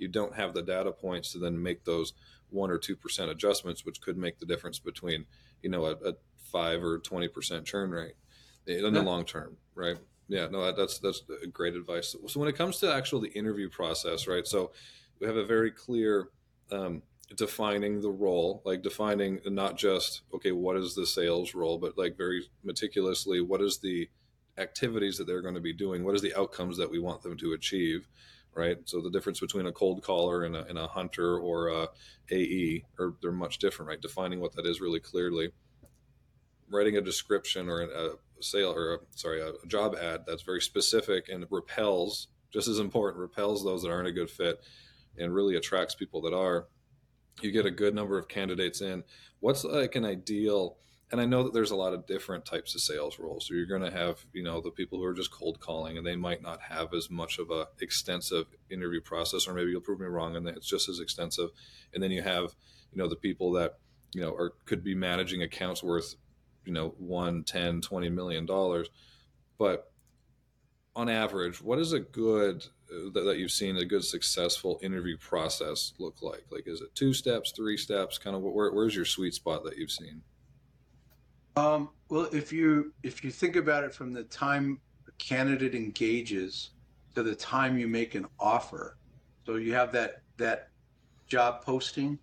[0.00, 2.14] you don't have the data points to then make those
[2.52, 5.26] one or two percent adjustments, which could make the difference between
[5.62, 6.14] you know a, a
[6.50, 8.14] five or twenty percent churn rate
[8.66, 9.96] in the long term, right?
[10.28, 12.14] Yeah, no, that's that's great advice.
[12.28, 14.46] So when it comes to actual the interview process, right?
[14.46, 14.70] So
[15.18, 16.28] we have a very clear
[16.70, 17.02] um,
[17.36, 22.16] defining the role, like defining not just okay, what is the sales role, but like
[22.16, 24.08] very meticulously, what is the
[24.58, 27.36] activities that they're going to be doing, what is the outcomes that we want them
[27.38, 28.08] to achieve,
[28.54, 28.78] right?
[28.84, 31.88] So the difference between a cold caller and a, and a hunter or a
[32.30, 34.00] AE are they're much different, right?
[34.00, 35.50] Defining what that is really clearly,
[36.68, 38.10] writing a description or a
[38.40, 43.20] sale or a, sorry a job ad that's very specific and repels just as important
[43.20, 44.60] repels those that aren't a good fit
[45.18, 46.66] and really attracts people that are.
[47.42, 49.04] You get a good number of candidates in.
[49.40, 50.76] What's like an ideal?
[51.12, 53.46] And I know that there's a lot of different types of sales roles.
[53.46, 56.06] So you're going to have, you know, the people who are just cold calling, and
[56.06, 59.98] they might not have as much of a extensive interview process, or maybe you'll prove
[60.00, 61.50] me wrong, and it's just as extensive.
[61.92, 62.54] And then you have,
[62.92, 63.78] you know, the people that,
[64.14, 66.14] you know, are could be managing accounts worth,
[66.64, 68.88] you know, one, 10, 20 million dollars.
[69.58, 69.90] But
[70.94, 75.92] on average, what is a good uh, that, you've seen a good successful interview process
[75.98, 76.44] look like?
[76.50, 78.16] Like, is it two steps, three steps?
[78.18, 80.22] Kind of where, where's your sweet spot that you've seen?
[81.60, 86.70] Um, well, if you if you think about it from the time a candidate engages
[87.14, 88.96] to the time you make an offer,
[89.44, 90.70] so you have that that
[91.26, 92.18] job posting.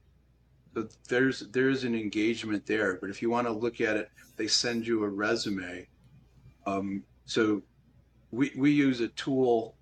[0.74, 2.98] So there's there's an engagement there.
[3.00, 5.88] But if you want to look at it, they send you a resume.
[6.66, 7.62] Um, so
[8.32, 9.76] we we use a tool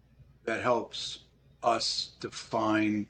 [0.44, 1.20] that helps
[1.64, 3.08] us define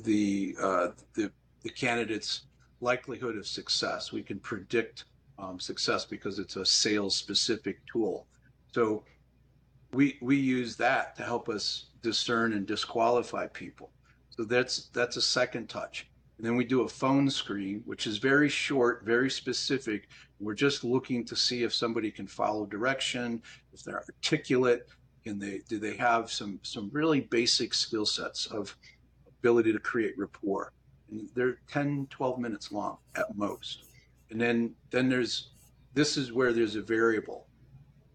[0.00, 1.30] the uh, the
[1.64, 2.46] the candidate's
[2.80, 4.10] likelihood of success.
[4.10, 5.04] We can predict
[5.42, 8.26] um, success because it's a sales specific tool.
[8.72, 9.04] So
[9.92, 13.90] we we use that to help us discern and disqualify people.
[14.30, 16.08] So that's that's a second touch.
[16.38, 20.08] And then we do a phone screen, which is very short, very specific.
[20.40, 24.88] We're just looking to see if somebody can follow direction, if they're articulate,
[25.26, 28.76] and they do they have some some really basic skill sets of
[29.40, 30.72] ability to create rapport
[31.10, 33.91] And they're 10, 12 minutes long at most.
[34.32, 35.50] And then then there's
[35.92, 37.46] this is where there's a variable.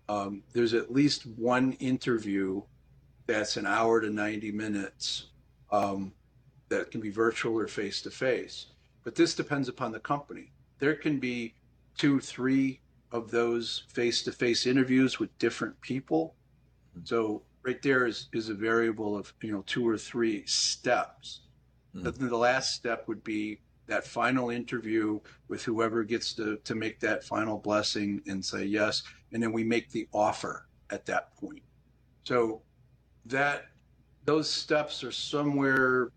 [0.09, 2.63] Um, there's at least one interview
[3.27, 5.27] that's an hour to 90 minutes
[5.71, 6.13] um,
[6.69, 8.67] that can be virtual or face to face.
[9.03, 10.51] But this depends upon the company.
[10.79, 11.53] There can be
[11.97, 12.79] two, three
[13.11, 16.33] of those face to face interviews with different people.
[17.03, 21.41] So right there is, is a variable of you know two or three steps.
[21.95, 22.09] Mm-hmm.
[22.09, 26.99] Then the last step would be that final interview with whoever gets to, to make
[26.99, 29.03] that final blessing and say yes.
[29.31, 31.63] And then we make the offer at that point.
[32.25, 32.61] So
[33.25, 33.65] that
[34.25, 36.11] those steps are somewhere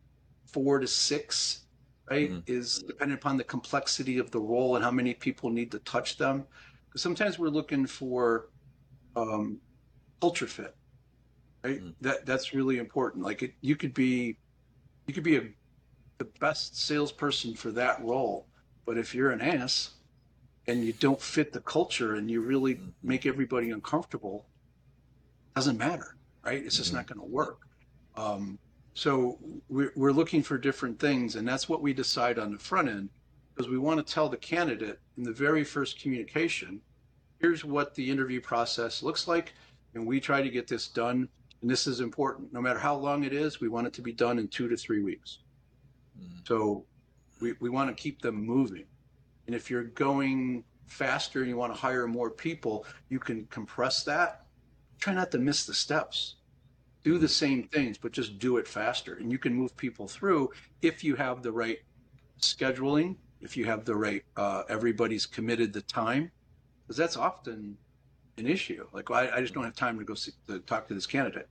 [0.46, 1.66] four to six,
[2.10, 2.30] right?
[2.30, 2.52] Mm-hmm.
[2.52, 6.18] Is dependent upon the complexity of the role and how many people need to touch
[6.18, 6.44] them.
[6.88, 8.48] Because sometimes we're looking for
[9.14, 9.60] um,
[10.20, 10.74] culture fit,
[11.62, 11.78] right?
[11.78, 11.90] Mm-hmm.
[12.00, 13.24] That that's really important.
[13.24, 14.36] Like it, you could be,
[15.06, 15.42] you could be a
[16.20, 18.46] the best salesperson for that role.
[18.84, 19.92] But if you're an ass
[20.66, 22.90] and you don't fit the culture and you really mm-hmm.
[23.02, 24.44] make everybody uncomfortable,
[25.56, 26.62] doesn't matter, right?
[26.62, 26.98] It's just mm-hmm.
[26.98, 27.60] not going to work.
[28.16, 28.58] Um,
[28.92, 29.38] so
[29.70, 33.08] we're, we're looking for different things, and that's what we decide on the front end
[33.54, 36.82] because we want to tell the candidate in the very first communication,
[37.38, 39.54] here's what the interview process looks like,
[39.94, 41.30] and we try to get this done.
[41.62, 42.52] And this is important.
[42.52, 44.76] No matter how long it is, we want it to be done in two to
[44.76, 45.38] three weeks.
[46.46, 46.84] So
[47.40, 48.84] we, we want to keep them moving.
[49.46, 54.04] And if you're going faster and you want to hire more people, you can compress
[54.04, 54.46] that.
[54.98, 56.36] Try not to miss the steps.
[57.02, 59.14] Do the same things, but just do it faster.
[59.14, 60.50] And you can move people through
[60.82, 61.78] if you have the right
[62.40, 66.30] scheduling, if you have the right, uh, everybody's committed the time,
[66.82, 67.76] because that's often
[68.36, 68.86] an issue.
[68.92, 71.06] Like, well, I, I, just don't have time to go see, to talk to this
[71.06, 71.48] candidate.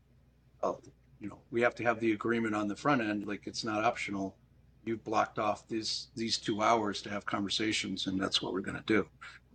[0.62, 0.82] Well,
[1.19, 3.25] you know, we have to have the agreement on the front end.
[3.25, 4.36] Like, it's not optional
[4.85, 8.77] you've blocked off these these two hours to have conversations, and that's what we're going
[8.77, 9.07] to do.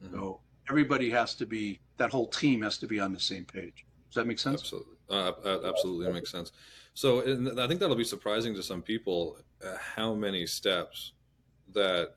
[0.04, 0.16] Mm-hmm.
[0.16, 3.84] So everybody has to be that whole team has to be on the same page.
[4.08, 4.60] Does that make sense?
[4.60, 6.52] Absolutely, uh, absolutely, that makes sense.
[6.94, 11.12] So I think that'll be surprising to some people uh, how many steps
[11.72, 12.12] that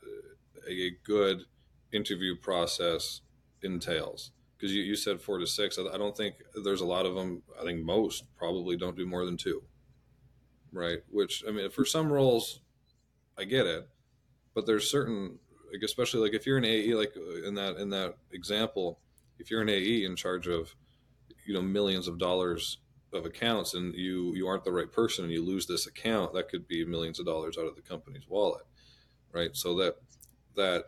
[0.70, 1.42] a good
[1.92, 3.22] interview process
[3.64, 4.32] entails.
[4.58, 5.78] Because you, you said four to six.
[5.78, 7.44] I don't think there's a lot of them.
[7.60, 9.64] I think most probably don't do more than two.
[10.72, 11.00] Right.
[11.10, 12.62] Which, I mean, for some roles,
[13.38, 13.88] I get it,
[14.54, 15.40] but there's certain,
[15.72, 17.14] like especially like if you're an AE, like
[17.46, 19.00] in that in that example,
[19.40, 20.76] if you're an AE in charge of,
[21.46, 22.80] you know, millions of dollars
[23.14, 26.50] of accounts, and you you aren't the right person, and you lose this account, that
[26.50, 28.64] could be millions of dollars out of the company's wallet,
[29.32, 29.56] right?
[29.56, 29.96] So that
[30.56, 30.86] that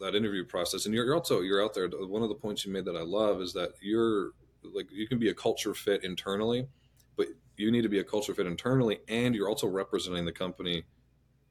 [0.00, 1.88] that interview process, and you're, also you're out there.
[1.88, 4.32] One of the points you made that I love is that you're
[4.74, 6.68] like you can be a culture fit internally,
[7.16, 10.84] but you need to be a culture fit internally, and you're also representing the company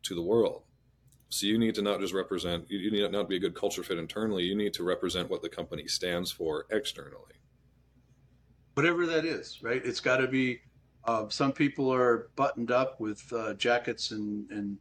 [0.03, 0.63] to the world.
[1.29, 3.99] So you need to not just represent, you need not be a good culture fit
[3.99, 7.35] internally, you need to represent what the company stands for externally.
[8.73, 9.81] Whatever that is, right?
[9.85, 10.59] It's got to be,
[11.05, 14.77] uh, some people are buttoned up with uh, jackets and, and,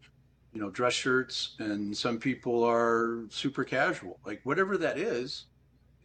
[0.55, 4.19] you know, dress shirts, and some people are super casual.
[4.25, 5.47] Like whatever that is,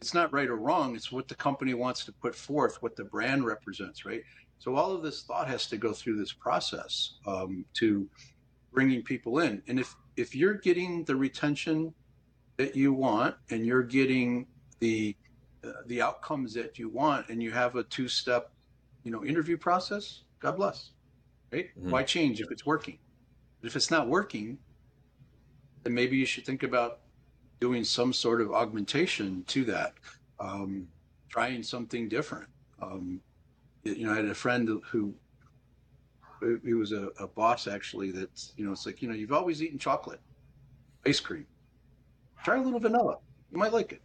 [0.00, 0.94] it's not right or wrong.
[0.94, 4.22] It's what the company wants to put forth, what the brand represents, right?
[4.58, 8.06] So all of this thought has to go through this process um, to
[8.74, 9.62] bringing people in.
[9.68, 11.94] And if if you're getting the retention
[12.56, 14.46] that you want and you're getting
[14.80, 15.16] the
[15.64, 18.52] uh, the outcomes that you want and you have a two step
[19.02, 20.90] you know interview process god bless
[21.52, 21.90] right mm-hmm.
[21.90, 22.98] why change if it's working
[23.60, 24.58] but if it's not working
[25.82, 27.00] then maybe you should think about
[27.60, 29.94] doing some sort of augmentation to that
[30.38, 30.86] um,
[31.28, 32.48] trying something different
[32.82, 33.20] um,
[33.84, 35.14] you know i had a friend who
[36.64, 39.62] he was a, a boss actually that's you know it's like you know you've always
[39.62, 40.20] eaten chocolate
[41.06, 41.46] ice cream.
[42.42, 43.18] Try a little vanilla.
[43.50, 44.02] You might like it.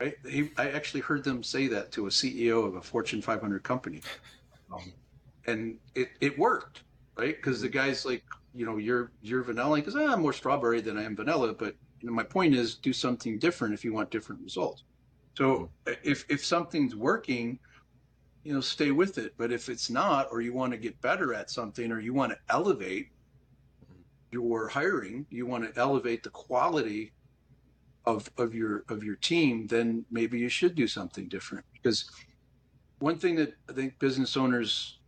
[0.00, 3.62] Right he, i actually heard them say that to a ceo of a fortune 500
[3.62, 4.00] company.
[4.72, 4.92] Um,
[5.46, 6.82] and it, it worked
[7.16, 7.36] right?
[7.36, 9.76] Because the guy's like you know you're you're vanilla.
[9.76, 12.76] Because ah, i'm more strawberry than i am vanilla but you know my point is
[12.76, 14.84] do something different if you want different results.
[15.36, 15.92] So mm-hmm.
[16.02, 17.58] if if something's working
[18.44, 19.34] you know, stay with it.
[19.36, 22.32] But if it's not, or you want to get better at something, or you want
[22.32, 23.08] to elevate
[24.30, 27.12] your hiring, you want to elevate the quality
[28.04, 31.64] of of your of your team, then maybe you should do something different.
[31.72, 32.10] Because
[32.98, 34.98] one thing that I think business owners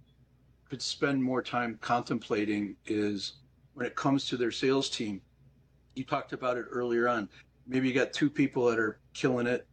[0.68, 3.34] could spend more time contemplating is
[3.74, 5.20] when it comes to their sales team.
[5.94, 7.28] You talked about it earlier on.
[7.66, 9.66] Maybe you got two people that are killing it,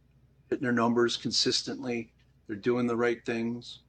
[0.48, 2.12] hitting their numbers consistently
[2.46, 3.80] they're doing the right things.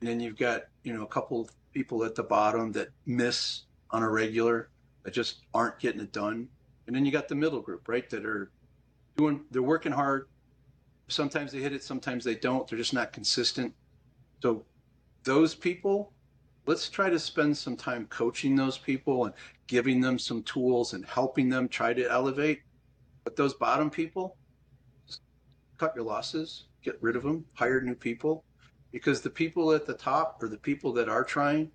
[0.00, 3.62] And then you've got, you know, a couple of people at the bottom that miss
[3.90, 4.70] on a regular.
[5.04, 6.48] that just aren't getting it done.
[6.86, 8.08] And then you got the middle group, right?
[8.10, 8.50] That are
[9.16, 10.28] doing, they're working hard.
[11.08, 12.66] Sometimes they hit it, sometimes they don't.
[12.66, 13.72] They're just not consistent.
[14.42, 14.64] So
[15.22, 16.12] those people,
[16.66, 19.34] let's try to spend some time coaching those people and
[19.66, 22.62] giving them some tools and helping them try to elevate.
[23.22, 24.36] But those bottom people,
[25.78, 28.44] cut your losses, get rid of them, hire new people,
[28.92, 31.70] because the people at the top or the people that are trying,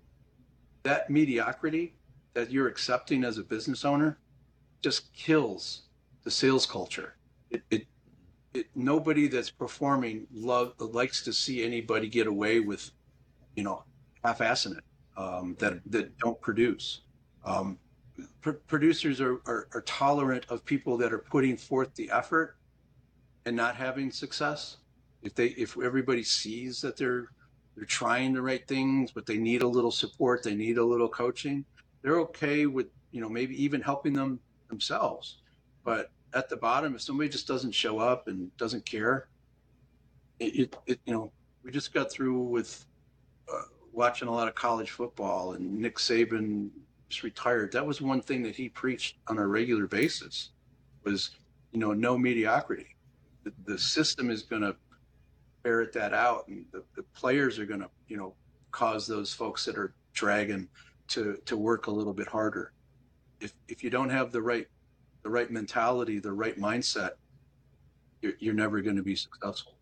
[0.84, 1.94] that mediocrity
[2.32, 4.18] that you're accepting as a business owner
[4.80, 5.82] just kills
[6.22, 7.16] the sales culture.
[7.50, 7.86] It, it,
[8.54, 12.90] it nobody that's performing love likes to see anybody get away with,
[13.56, 13.84] you know,
[14.24, 14.84] half-assing it
[15.16, 17.02] um, that that don't produce.
[17.44, 17.78] Um,
[18.40, 22.56] pr- producers are, are, are tolerant of people that are putting forth the effort
[23.44, 24.76] and not having success.
[25.22, 27.28] If they if everybody sees that they're
[27.76, 31.08] they're trying the right things, but they need a little support, they need a little
[31.08, 31.64] coaching,
[32.02, 35.38] they're okay with you know maybe even helping them themselves.
[35.84, 39.28] But at the bottom, if somebody just doesn't show up and doesn't care,
[40.38, 42.86] it, it, it you know we just got through with
[43.52, 43.62] uh,
[43.92, 46.70] watching a lot of college football and Nick Saban
[47.08, 47.72] just retired.
[47.72, 50.50] That was one thing that he preached on a regular basis
[51.04, 51.30] was
[51.72, 52.96] you know no mediocrity.
[53.44, 54.76] The, the system is going to
[55.62, 58.34] ferret that out, and the, the players are going to you know
[58.70, 60.68] cause those folks that are dragging
[61.08, 62.72] to to work a little bit harder.
[63.40, 64.66] If if you don't have the right
[65.22, 67.12] the right mentality, the right mindset,
[68.22, 69.74] you're, you're never going to be successful.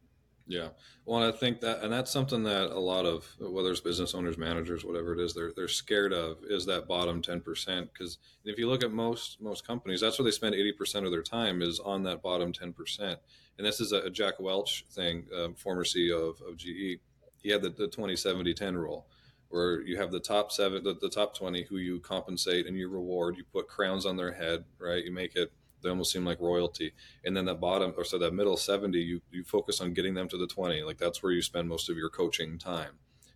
[0.48, 0.68] Yeah.
[1.04, 4.38] Well, I think that, and that's something that a lot of, whether it's business owners,
[4.38, 7.88] managers, whatever it is, they're, they're scared of is that bottom 10%.
[7.96, 11.22] Cause if you look at most, most companies, that's where they spend 80% of their
[11.22, 13.16] time is on that bottom 10%.
[13.58, 16.98] And this is a, a Jack Welch thing, um, former CEO of, of GE.
[17.40, 19.06] He had the, the 20, 70, 10 rule
[19.50, 22.88] where you have the top seven, the, the top 20 who you compensate and you
[22.88, 25.04] reward, you put crowns on their head, right?
[25.04, 25.52] You make it,
[25.82, 26.92] they almost seem like royalty.
[27.24, 30.28] And then that bottom, or so that middle 70, you, you focus on getting them
[30.28, 30.82] to the 20.
[30.82, 32.92] Like that's where you spend most of your coaching time.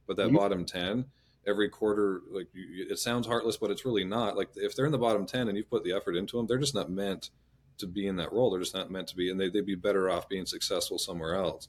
[0.06, 0.36] But that mm-hmm.
[0.36, 1.06] bottom 10,
[1.46, 4.36] every quarter, like you, it sounds heartless, but it's really not.
[4.36, 6.58] Like if they're in the bottom 10 and you've put the effort into them, they're
[6.58, 7.30] just not meant
[7.78, 8.50] to be in that role.
[8.50, 11.34] They're just not meant to be, and they, they'd be better off being successful somewhere
[11.34, 11.68] else.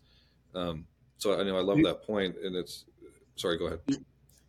[0.56, 0.86] Um,
[1.18, 2.86] so I know I love that point, and it's
[3.36, 3.58] sorry.
[3.58, 3.80] Go ahead.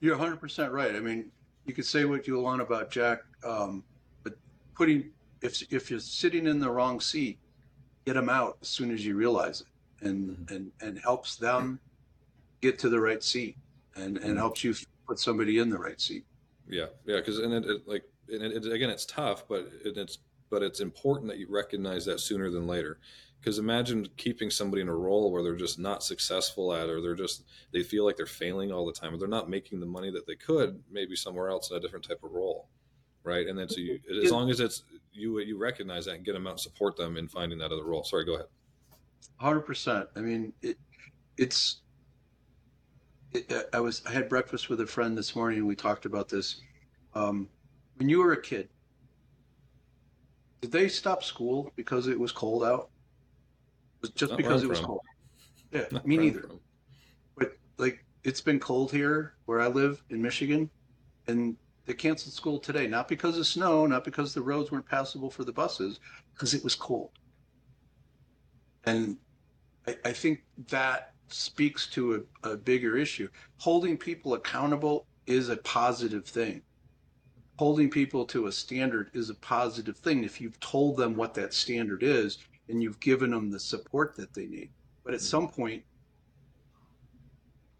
[0.00, 0.94] You're 100 percent right.
[0.94, 1.30] I mean,
[1.66, 3.84] you could say what you want about Jack, um,
[4.22, 4.34] but
[4.74, 5.10] putting
[5.44, 7.38] if if you're sitting in the wrong seat,
[8.06, 10.54] get them out as soon as you realize it, and mm-hmm.
[10.54, 11.78] and and helps them
[12.60, 13.56] get to the right seat,
[13.94, 14.36] and and mm-hmm.
[14.38, 14.74] helps you
[15.06, 16.24] put somebody in the right seat.
[16.68, 20.18] Yeah, yeah, because and it, it, like and it, again, it's tough, but it's
[20.50, 22.98] but it's important that you recognize that sooner than later
[23.40, 27.14] because imagine keeping somebody in a role where they're just not successful at or they're
[27.14, 30.10] just they feel like they're failing all the time or they're not making the money
[30.10, 32.68] that they could maybe somewhere else in a different type of role
[33.22, 34.84] right and then so you as long as it's
[35.14, 37.84] you you recognize that and get them out and support them in finding that other
[37.84, 38.46] role sorry go ahead
[39.40, 40.76] 100% i mean it,
[41.36, 41.80] it's
[43.32, 46.28] it, i was i had breakfast with a friend this morning and we talked about
[46.28, 46.60] this
[47.14, 47.48] um,
[47.96, 48.68] when you were a kid
[50.60, 52.90] did they stop school because it was cold out
[54.14, 54.86] just Not because it was from.
[54.86, 55.00] cold.
[55.72, 56.42] Yeah, Not me neither.
[56.42, 56.60] From.
[57.36, 60.70] But like it's been cold here where I live in Michigan,
[61.26, 61.56] and
[61.86, 65.44] they canceled school today, not because of snow, not because the roads weren't passable for
[65.44, 66.00] the buses,
[66.32, 67.10] because it was cold.
[68.84, 69.16] And
[69.86, 73.28] I, I think that speaks to a, a bigger issue.
[73.58, 76.62] Holding people accountable is a positive thing.
[77.58, 80.24] Holding people to a standard is a positive thing.
[80.24, 84.32] If you've told them what that standard is, and you've given them the support that
[84.34, 84.70] they need.
[85.04, 85.82] But at some point,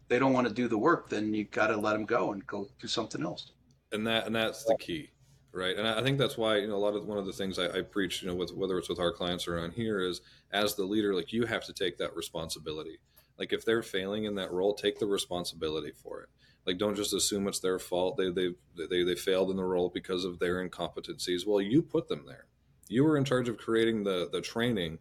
[0.07, 2.45] they don't want to do the work, then you've got to let them go and
[2.45, 3.51] go do something else.
[3.91, 5.11] And that and that's the key,
[5.51, 5.77] right?
[5.77, 7.79] And I think that's why you know a lot of one of the things I,
[7.79, 10.21] I preach, you know, with whether it's with our clients or on here, is
[10.51, 12.97] as the leader, like you have to take that responsibility.
[13.37, 16.29] Like if they're failing in that role, take the responsibility for it.
[16.65, 18.17] Like don't just assume it's their fault.
[18.17, 18.55] They they
[18.89, 21.45] they they failed in the role because of their incompetencies.
[21.45, 22.47] Well, you put them there
[22.87, 24.99] you were in charge of creating the the training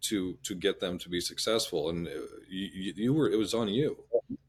[0.00, 2.10] to to get them to be successful and uh,
[2.48, 3.96] you, you were it was on you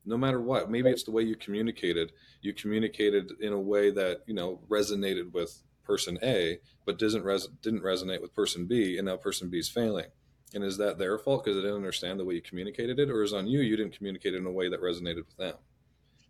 [0.06, 4.22] no matter what maybe it's the way you communicated you communicated in a way that
[4.28, 9.08] you know resonated with person a but doesn't res- didn't resonate with person b and
[9.08, 10.08] now person b is failing
[10.54, 13.24] and is that their fault because they didn't understand the way you communicated it or
[13.24, 15.56] is on you you didn't communicate it in a way that resonated with them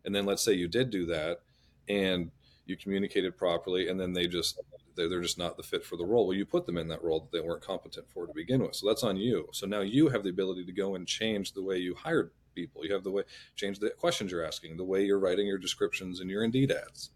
[0.06, 1.40] and then let's say you did do that
[1.88, 2.32] and
[2.66, 4.60] you communicated properly and then they just
[4.96, 6.28] they're, they're just not the fit for the role.
[6.28, 8.76] Well, you put them in that role that they weren't competent for to begin with.
[8.76, 9.48] So that's on you.
[9.52, 12.86] So now you have the ability to go and change the way you hired people.
[12.86, 13.24] You have the way
[13.56, 17.12] change the questions you're asking, the way you're writing your descriptions and your Indeed ads.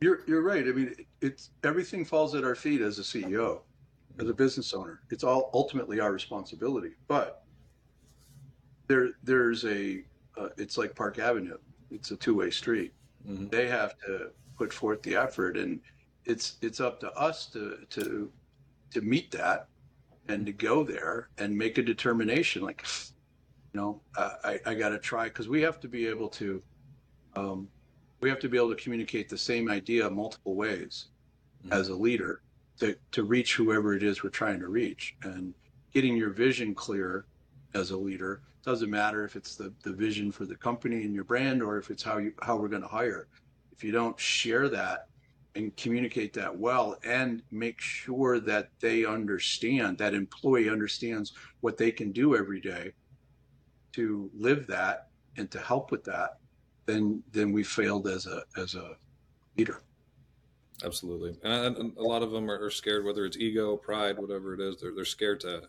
[0.00, 0.66] You're you're right.
[0.66, 3.60] I mean, it's everything falls at our feet as a CEO,
[4.20, 5.00] as a business owner.
[5.10, 6.92] It's all ultimately our responsibility.
[7.08, 7.42] But
[8.86, 10.02] there there's a
[10.36, 11.58] uh, it's like Park Avenue.
[11.90, 12.92] It's a two way street.
[13.28, 13.48] Mm-hmm.
[13.48, 15.80] They have to put forth the effort, and
[16.24, 18.30] it's it's up to us to to
[18.92, 19.68] to meet that
[20.28, 22.62] and to go there and make a determination.
[22.62, 22.84] Like,
[23.72, 26.62] you know, I I got to try because we have to be able to.
[27.36, 27.68] Um,
[28.20, 31.06] we have to be able to communicate the same idea multiple ways
[31.62, 31.72] mm-hmm.
[31.72, 32.42] as a leader
[32.80, 35.54] to, to reach whoever it is we're trying to reach and
[35.92, 37.26] getting your vision clear
[37.74, 41.24] as a leader doesn't matter if it's the, the vision for the company and your
[41.24, 43.28] brand or if it's how you how we're going to hire
[43.72, 45.06] if you don't share that
[45.54, 51.90] and communicate that well and make sure that they understand that employee understands what they
[51.90, 52.92] can do every day
[53.92, 56.38] to live that and to help with that
[56.88, 58.96] then then we failed as a as a
[59.56, 59.82] leader.
[60.84, 64.60] Absolutely, and, and a lot of them are, scared, whether it's ego, pride, whatever it
[64.60, 64.80] is.
[64.80, 65.62] They're they're scared to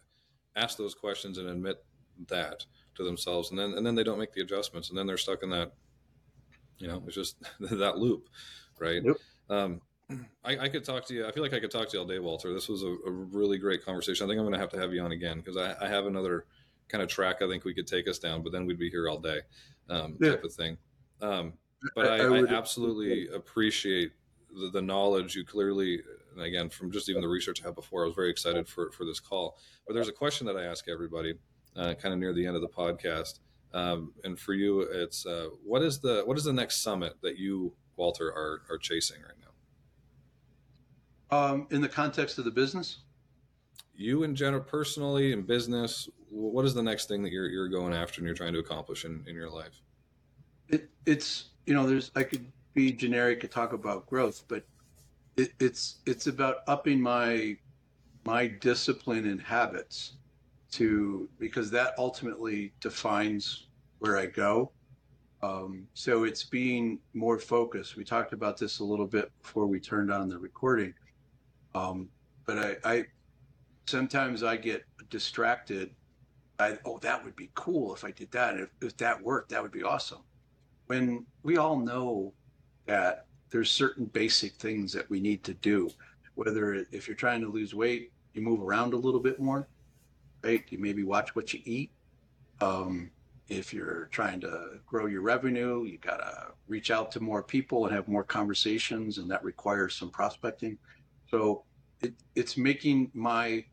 [0.55, 1.83] ask those questions and admit
[2.27, 2.65] that
[2.95, 5.43] to themselves, and then and then they don't make the adjustments, and then they're stuck
[5.43, 5.73] in that.
[6.77, 8.29] You know, it's just that loop,
[8.79, 9.03] right?
[9.03, 9.17] Yep.
[9.49, 9.81] Um,
[10.43, 11.27] I, I, could talk to you.
[11.27, 12.53] I feel like I could talk to you all day, Walter.
[12.53, 14.25] This was a, a really great conversation.
[14.25, 16.05] I think I'm going to have to have you on again because I, I, have
[16.07, 16.45] another
[16.89, 19.07] kind of track I think we could take us down, but then we'd be here
[19.07, 19.39] all day,
[19.89, 20.31] um, yeah.
[20.31, 20.77] type of thing.
[21.21, 21.53] Um,
[21.95, 24.11] but I, I, I absolutely appreciate
[24.53, 26.01] the, the, knowledge you clearly,
[26.33, 28.91] and again, from just even the research I had before, I was very excited for,
[28.91, 29.57] for this call.
[29.87, 31.35] But there's a question that I ask everybody
[31.75, 33.39] uh, kind of near the end of the podcast.
[33.73, 37.37] Um, and for you, it's uh, what is the what is the next summit that
[37.37, 39.49] you, Walter, are, are chasing right now?
[41.37, 43.01] Um, in the context of the business?
[43.99, 47.93] You in general, personally, in business, what is the next thing that you're, you're going
[47.93, 49.81] after and you're trying to accomplish in, in your life?
[50.69, 54.63] it, it's you know there's I could be generic and talk about growth, but
[55.37, 57.57] it, it's it's about upping my
[58.25, 60.13] my discipline and habits
[60.71, 63.67] to because that ultimately defines
[63.99, 64.71] where I go.
[65.41, 67.95] Um, so it's being more focused.
[67.95, 70.93] We talked about this a little bit before we turned on the recording,
[71.73, 72.09] um,
[72.45, 73.05] but I, I
[73.89, 75.91] sometimes I get distracted.
[76.59, 78.57] I, oh, that would be cool if I did that.
[78.57, 80.19] If, if that worked, that would be awesome
[80.89, 82.33] when we all know
[82.87, 85.87] that there's certain basic things that we need to do,
[86.33, 89.67] whether if you're trying to lose weight, you move around a little bit more,
[90.43, 90.63] right?
[90.69, 91.91] You maybe watch what you eat.
[92.59, 93.11] Um,
[93.49, 97.85] if you're trying to grow your revenue, you got to reach out to more people
[97.85, 100.75] and have more conversations, and that requires some prospecting.
[101.29, 101.65] So
[102.01, 103.63] it, it's making my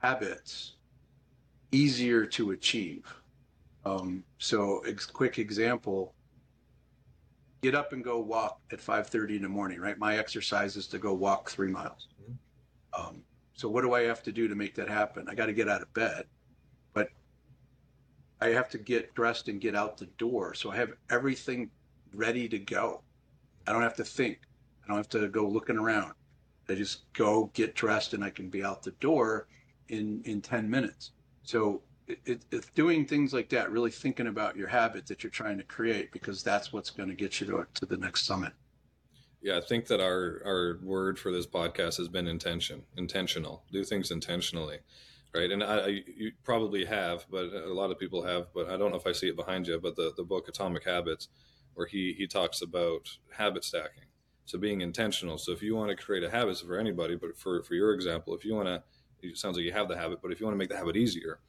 [0.00, 0.74] habits
[1.72, 3.06] easier to achieve.
[3.84, 6.14] Um, so, ex- quick example
[7.62, 9.98] get up and go walk at 5.30 in the morning right?
[9.98, 12.08] My exercise is to go walk three miles.
[12.22, 13.08] Mm-hmm.
[13.08, 13.22] um,
[13.54, 15.26] so what do i have to do to make that happen?
[15.28, 16.24] I got to get out of bed
[16.94, 17.08] but
[18.40, 21.70] i have to get dressed and get out the door so i have everything
[22.14, 23.02] ready to go.
[23.66, 24.38] I don't have to think.
[24.84, 26.14] I don't have to go looking around.
[26.68, 29.46] I just go get dressed and i can be out the door
[29.90, 31.12] in in 10 minutes
[31.42, 31.82] so
[32.24, 35.64] it, it's doing things like that, really thinking about your habit that you're trying to
[35.64, 38.52] create, because that's what's going to get you to, to the next summit.
[39.42, 43.64] Yeah, I think that our our word for this podcast has been intention, intentional.
[43.72, 44.78] Do things intentionally,
[45.34, 45.50] right?
[45.50, 48.90] And I, I, you probably have, but a lot of people have, but I don't
[48.90, 49.80] know if I see it behind you.
[49.80, 51.28] But the the book Atomic Habits,
[51.74, 54.04] where he he talks about habit stacking.
[54.44, 55.38] So being intentional.
[55.38, 58.34] So if you want to create a habit for anybody, but for for your example,
[58.34, 58.82] if you want to,
[59.22, 60.96] it sounds like you have the habit, but if you want to make the habit
[60.96, 61.40] easier,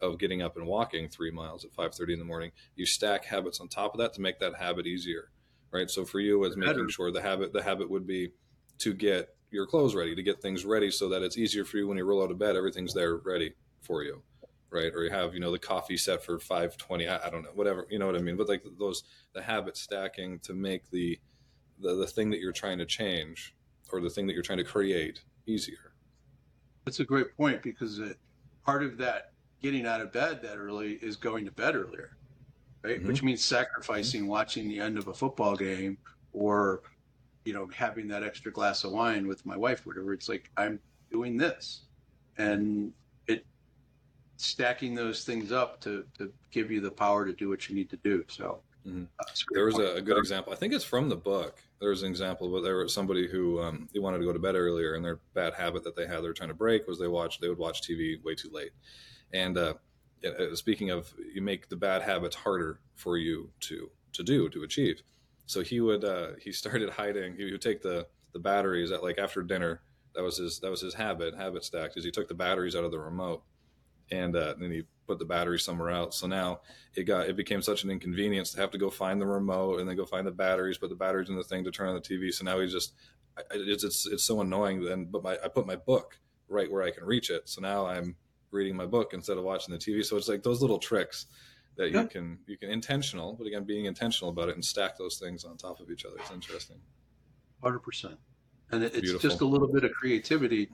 [0.00, 3.60] of getting up and walking three miles at 5.30 in the morning you stack habits
[3.60, 5.30] on top of that to make that habit easier
[5.72, 5.88] right?
[5.88, 8.32] So for you as making sure the habit the habit would be
[8.78, 11.86] to get your clothes ready to get things ready so that it's easier for you
[11.86, 13.52] when you roll out of bed everything's there ready
[13.82, 14.22] for you
[14.70, 14.92] right?
[14.94, 17.86] Or you have you know the coffee set for 520 I, I don't know whatever
[17.90, 18.36] you know what i mean?
[18.36, 21.18] But like those the habit stacking to make the,
[21.78, 23.54] the the thing that you're trying to change
[23.92, 25.89] or the thing that you're trying to create easier
[26.84, 28.16] that's a great point because it,
[28.64, 32.16] part of that getting out of bed that early is going to bed earlier,
[32.82, 32.98] right?
[32.98, 33.08] Mm-hmm.
[33.08, 35.98] Which means sacrificing watching the end of a football game
[36.32, 36.82] or,
[37.44, 40.12] you know, having that extra glass of wine with my wife, whatever.
[40.12, 41.82] It's like I'm doing this,
[42.38, 42.92] and
[43.26, 43.44] it
[44.36, 47.90] stacking those things up to to give you the power to do what you need
[47.90, 48.24] to do.
[48.28, 48.60] So.
[48.86, 49.04] Mm-hmm.
[49.18, 50.54] Uh, there was a, a, good example.
[50.54, 51.60] I think it's from the book.
[51.80, 54.38] There was an example, but there was somebody who um, he wanted to go to
[54.38, 56.98] bed earlier, and their bad habit that they had, they were trying to break, was
[56.98, 58.72] they watched they would watch TV way too late,
[59.32, 59.74] and uh,
[60.54, 65.02] speaking of, you make the bad habits harder for you to to do to achieve.
[65.46, 67.36] So he would uh, he started hiding.
[67.36, 69.80] He would take the the batteries at like after dinner.
[70.14, 71.96] That was his that was his habit habit stack.
[71.96, 73.42] Is he took the batteries out of the remote
[74.10, 76.18] and uh, then he put the battery somewhere else.
[76.18, 76.60] So now
[76.94, 79.88] it got it became such an inconvenience to have to go find the remote and
[79.88, 82.00] then go find the batteries, put the batteries in the thing to turn on the
[82.00, 82.32] TV.
[82.32, 82.94] So now he's just
[83.52, 84.84] it's it's, it's so annoying.
[84.84, 87.48] Then, but my, I put my book right where I can reach it.
[87.48, 88.16] So now I'm
[88.50, 90.04] reading my book instead of watching the TV.
[90.04, 91.26] So it's like those little tricks
[91.76, 92.02] that yeah.
[92.02, 95.44] you can you can intentional, but again, being intentional about it and stack those things
[95.44, 96.16] on top of each other.
[96.18, 96.76] It's interesting.
[97.62, 98.18] Hundred percent,
[98.70, 99.28] and it's Beautiful.
[99.28, 100.70] just a little bit of creativity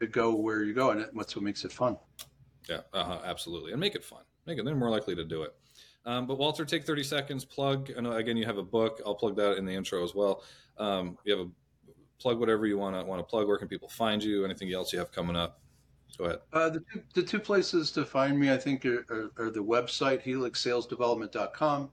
[0.00, 1.96] to go where you go, and that's what makes it fun.
[2.68, 4.22] Yeah, uh-huh, absolutely, and make it fun.
[4.46, 4.64] Make it.
[4.64, 5.54] They're more likely to do it.
[6.04, 7.44] Um, but Walter, take thirty seconds.
[7.44, 7.90] Plug.
[7.90, 9.00] And again, you have a book.
[9.04, 10.42] I'll plug that in the intro as well.
[10.78, 11.50] Um, you have a
[12.18, 13.46] plug whatever you want to want to plug.
[13.46, 14.44] Where can people find you?
[14.44, 15.60] Anything else you have coming up?
[16.16, 16.38] Go ahead.
[16.52, 19.62] Uh, the, two, the two places to find me, I think, are, are, are the
[19.62, 21.90] website helixsalesdevelopment.com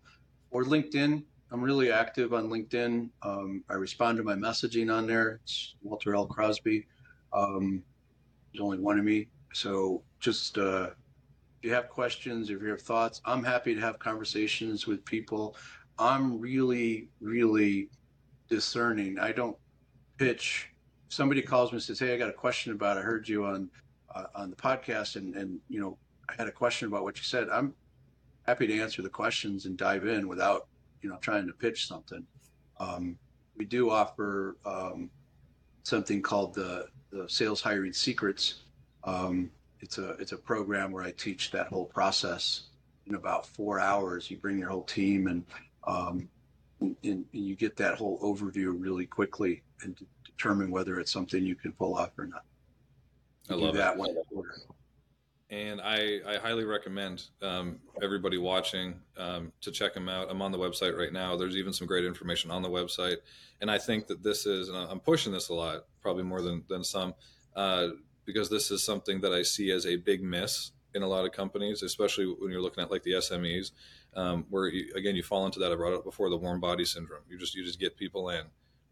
[0.50, 1.24] or LinkedIn.
[1.52, 3.10] I'm really active on LinkedIn.
[3.22, 5.42] Um, I respond to my messaging on there.
[5.44, 6.26] It's Walter L.
[6.26, 6.88] Crosby.
[7.34, 7.84] Um,
[8.52, 9.28] there's only one of me.
[9.54, 10.90] So just uh,
[11.60, 15.56] if you have questions, if you have thoughts, I'm happy to have conversations with people.
[16.00, 17.90] I'm really, really
[18.50, 19.20] discerning.
[19.20, 19.56] I don't
[20.18, 20.72] pitch.
[21.10, 22.98] Somebody calls me and says, "Hey, I got a question about.
[22.98, 23.70] I heard you on
[24.16, 25.96] uh, on the podcast, and and you know,
[26.28, 27.48] I had a question about what you said.
[27.50, 27.76] I'm
[28.48, 30.68] happy to answer the questions and dive in without
[31.04, 32.26] you know trying to pitch something.
[32.80, 33.16] Um,
[33.56, 35.12] we do offer um,
[35.84, 38.64] something called the the Sales Hiring Secrets.
[39.04, 39.52] Um,
[39.86, 42.64] it's a it's a program where I teach that whole process
[43.06, 44.32] in about four hours.
[44.32, 45.46] You bring your whole team and
[45.86, 46.28] um,
[46.82, 51.56] and, and, you get that whole overview really quickly and determine whether it's something you
[51.56, 52.44] can pull off or not.
[53.50, 54.16] I love that one.
[55.52, 60.28] And I, I highly recommend um, everybody watching um, to check them out.
[60.32, 61.38] I'm on the website right now.
[61.38, 63.18] There's even some great information on the website.
[63.62, 66.64] And I think that this is, and I'm pushing this a lot, probably more than,
[66.68, 67.14] than some,
[67.56, 67.90] uh,
[68.26, 71.32] because this is something that I see as a big miss in a lot of
[71.32, 73.72] companies, especially when you're looking at like the SMEs,
[74.16, 75.72] um, where you, again you fall into that.
[75.72, 77.24] I brought up before the warm body syndrome.
[77.30, 78.44] You just you just get people in,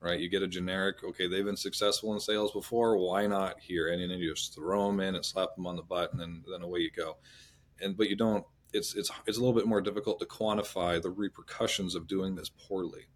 [0.01, 0.19] right?
[0.19, 3.91] You get a generic, okay, they've been successful in sales before, why not here?
[3.91, 6.43] And then you just throw them in and slap them on the butt, and then
[6.51, 7.17] then away you go.
[7.81, 8.45] And but you don't.
[8.73, 12.49] It's it's it's a little bit more difficult to quantify the repercussions of doing this
[12.49, 13.07] poorly,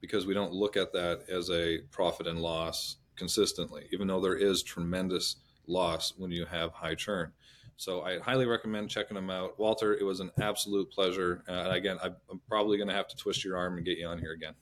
[0.00, 4.36] because we don't look at that as a profit and loss consistently, even though there
[4.36, 5.36] is tremendous
[5.68, 7.32] loss when you have high churn.
[7.76, 9.58] So I highly recommend checking them out.
[9.58, 11.44] Walter, it was an absolute pleasure.
[11.48, 14.06] Uh, and again, I'm probably going to have to twist your arm and get you
[14.08, 14.54] on here again.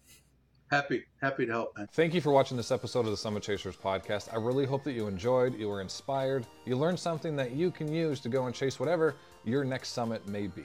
[0.70, 1.78] Happy, happy to help.
[1.78, 1.86] Man.
[1.92, 4.32] Thank you for watching this episode of the Summit Chasers podcast.
[4.32, 7.90] I really hope that you enjoyed, you were inspired, you learned something that you can
[7.90, 10.64] use to go and chase whatever your next summit may be.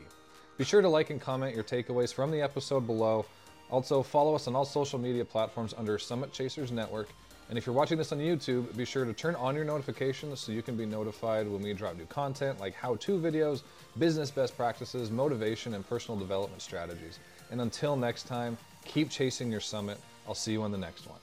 [0.58, 3.26] Be sure to like and comment your takeaways from the episode below.
[3.70, 7.10] Also, follow us on all social media platforms under Summit Chasers Network.
[7.52, 10.52] And if you're watching this on YouTube, be sure to turn on your notifications so
[10.52, 13.62] you can be notified when we drop new content like how to videos,
[14.00, 17.20] business best practices, motivation, and personal development strategies.
[17.52, 19.98] And until next time, Keep chasing your summit.
[20.28, 21.21] I'll see you on the next one.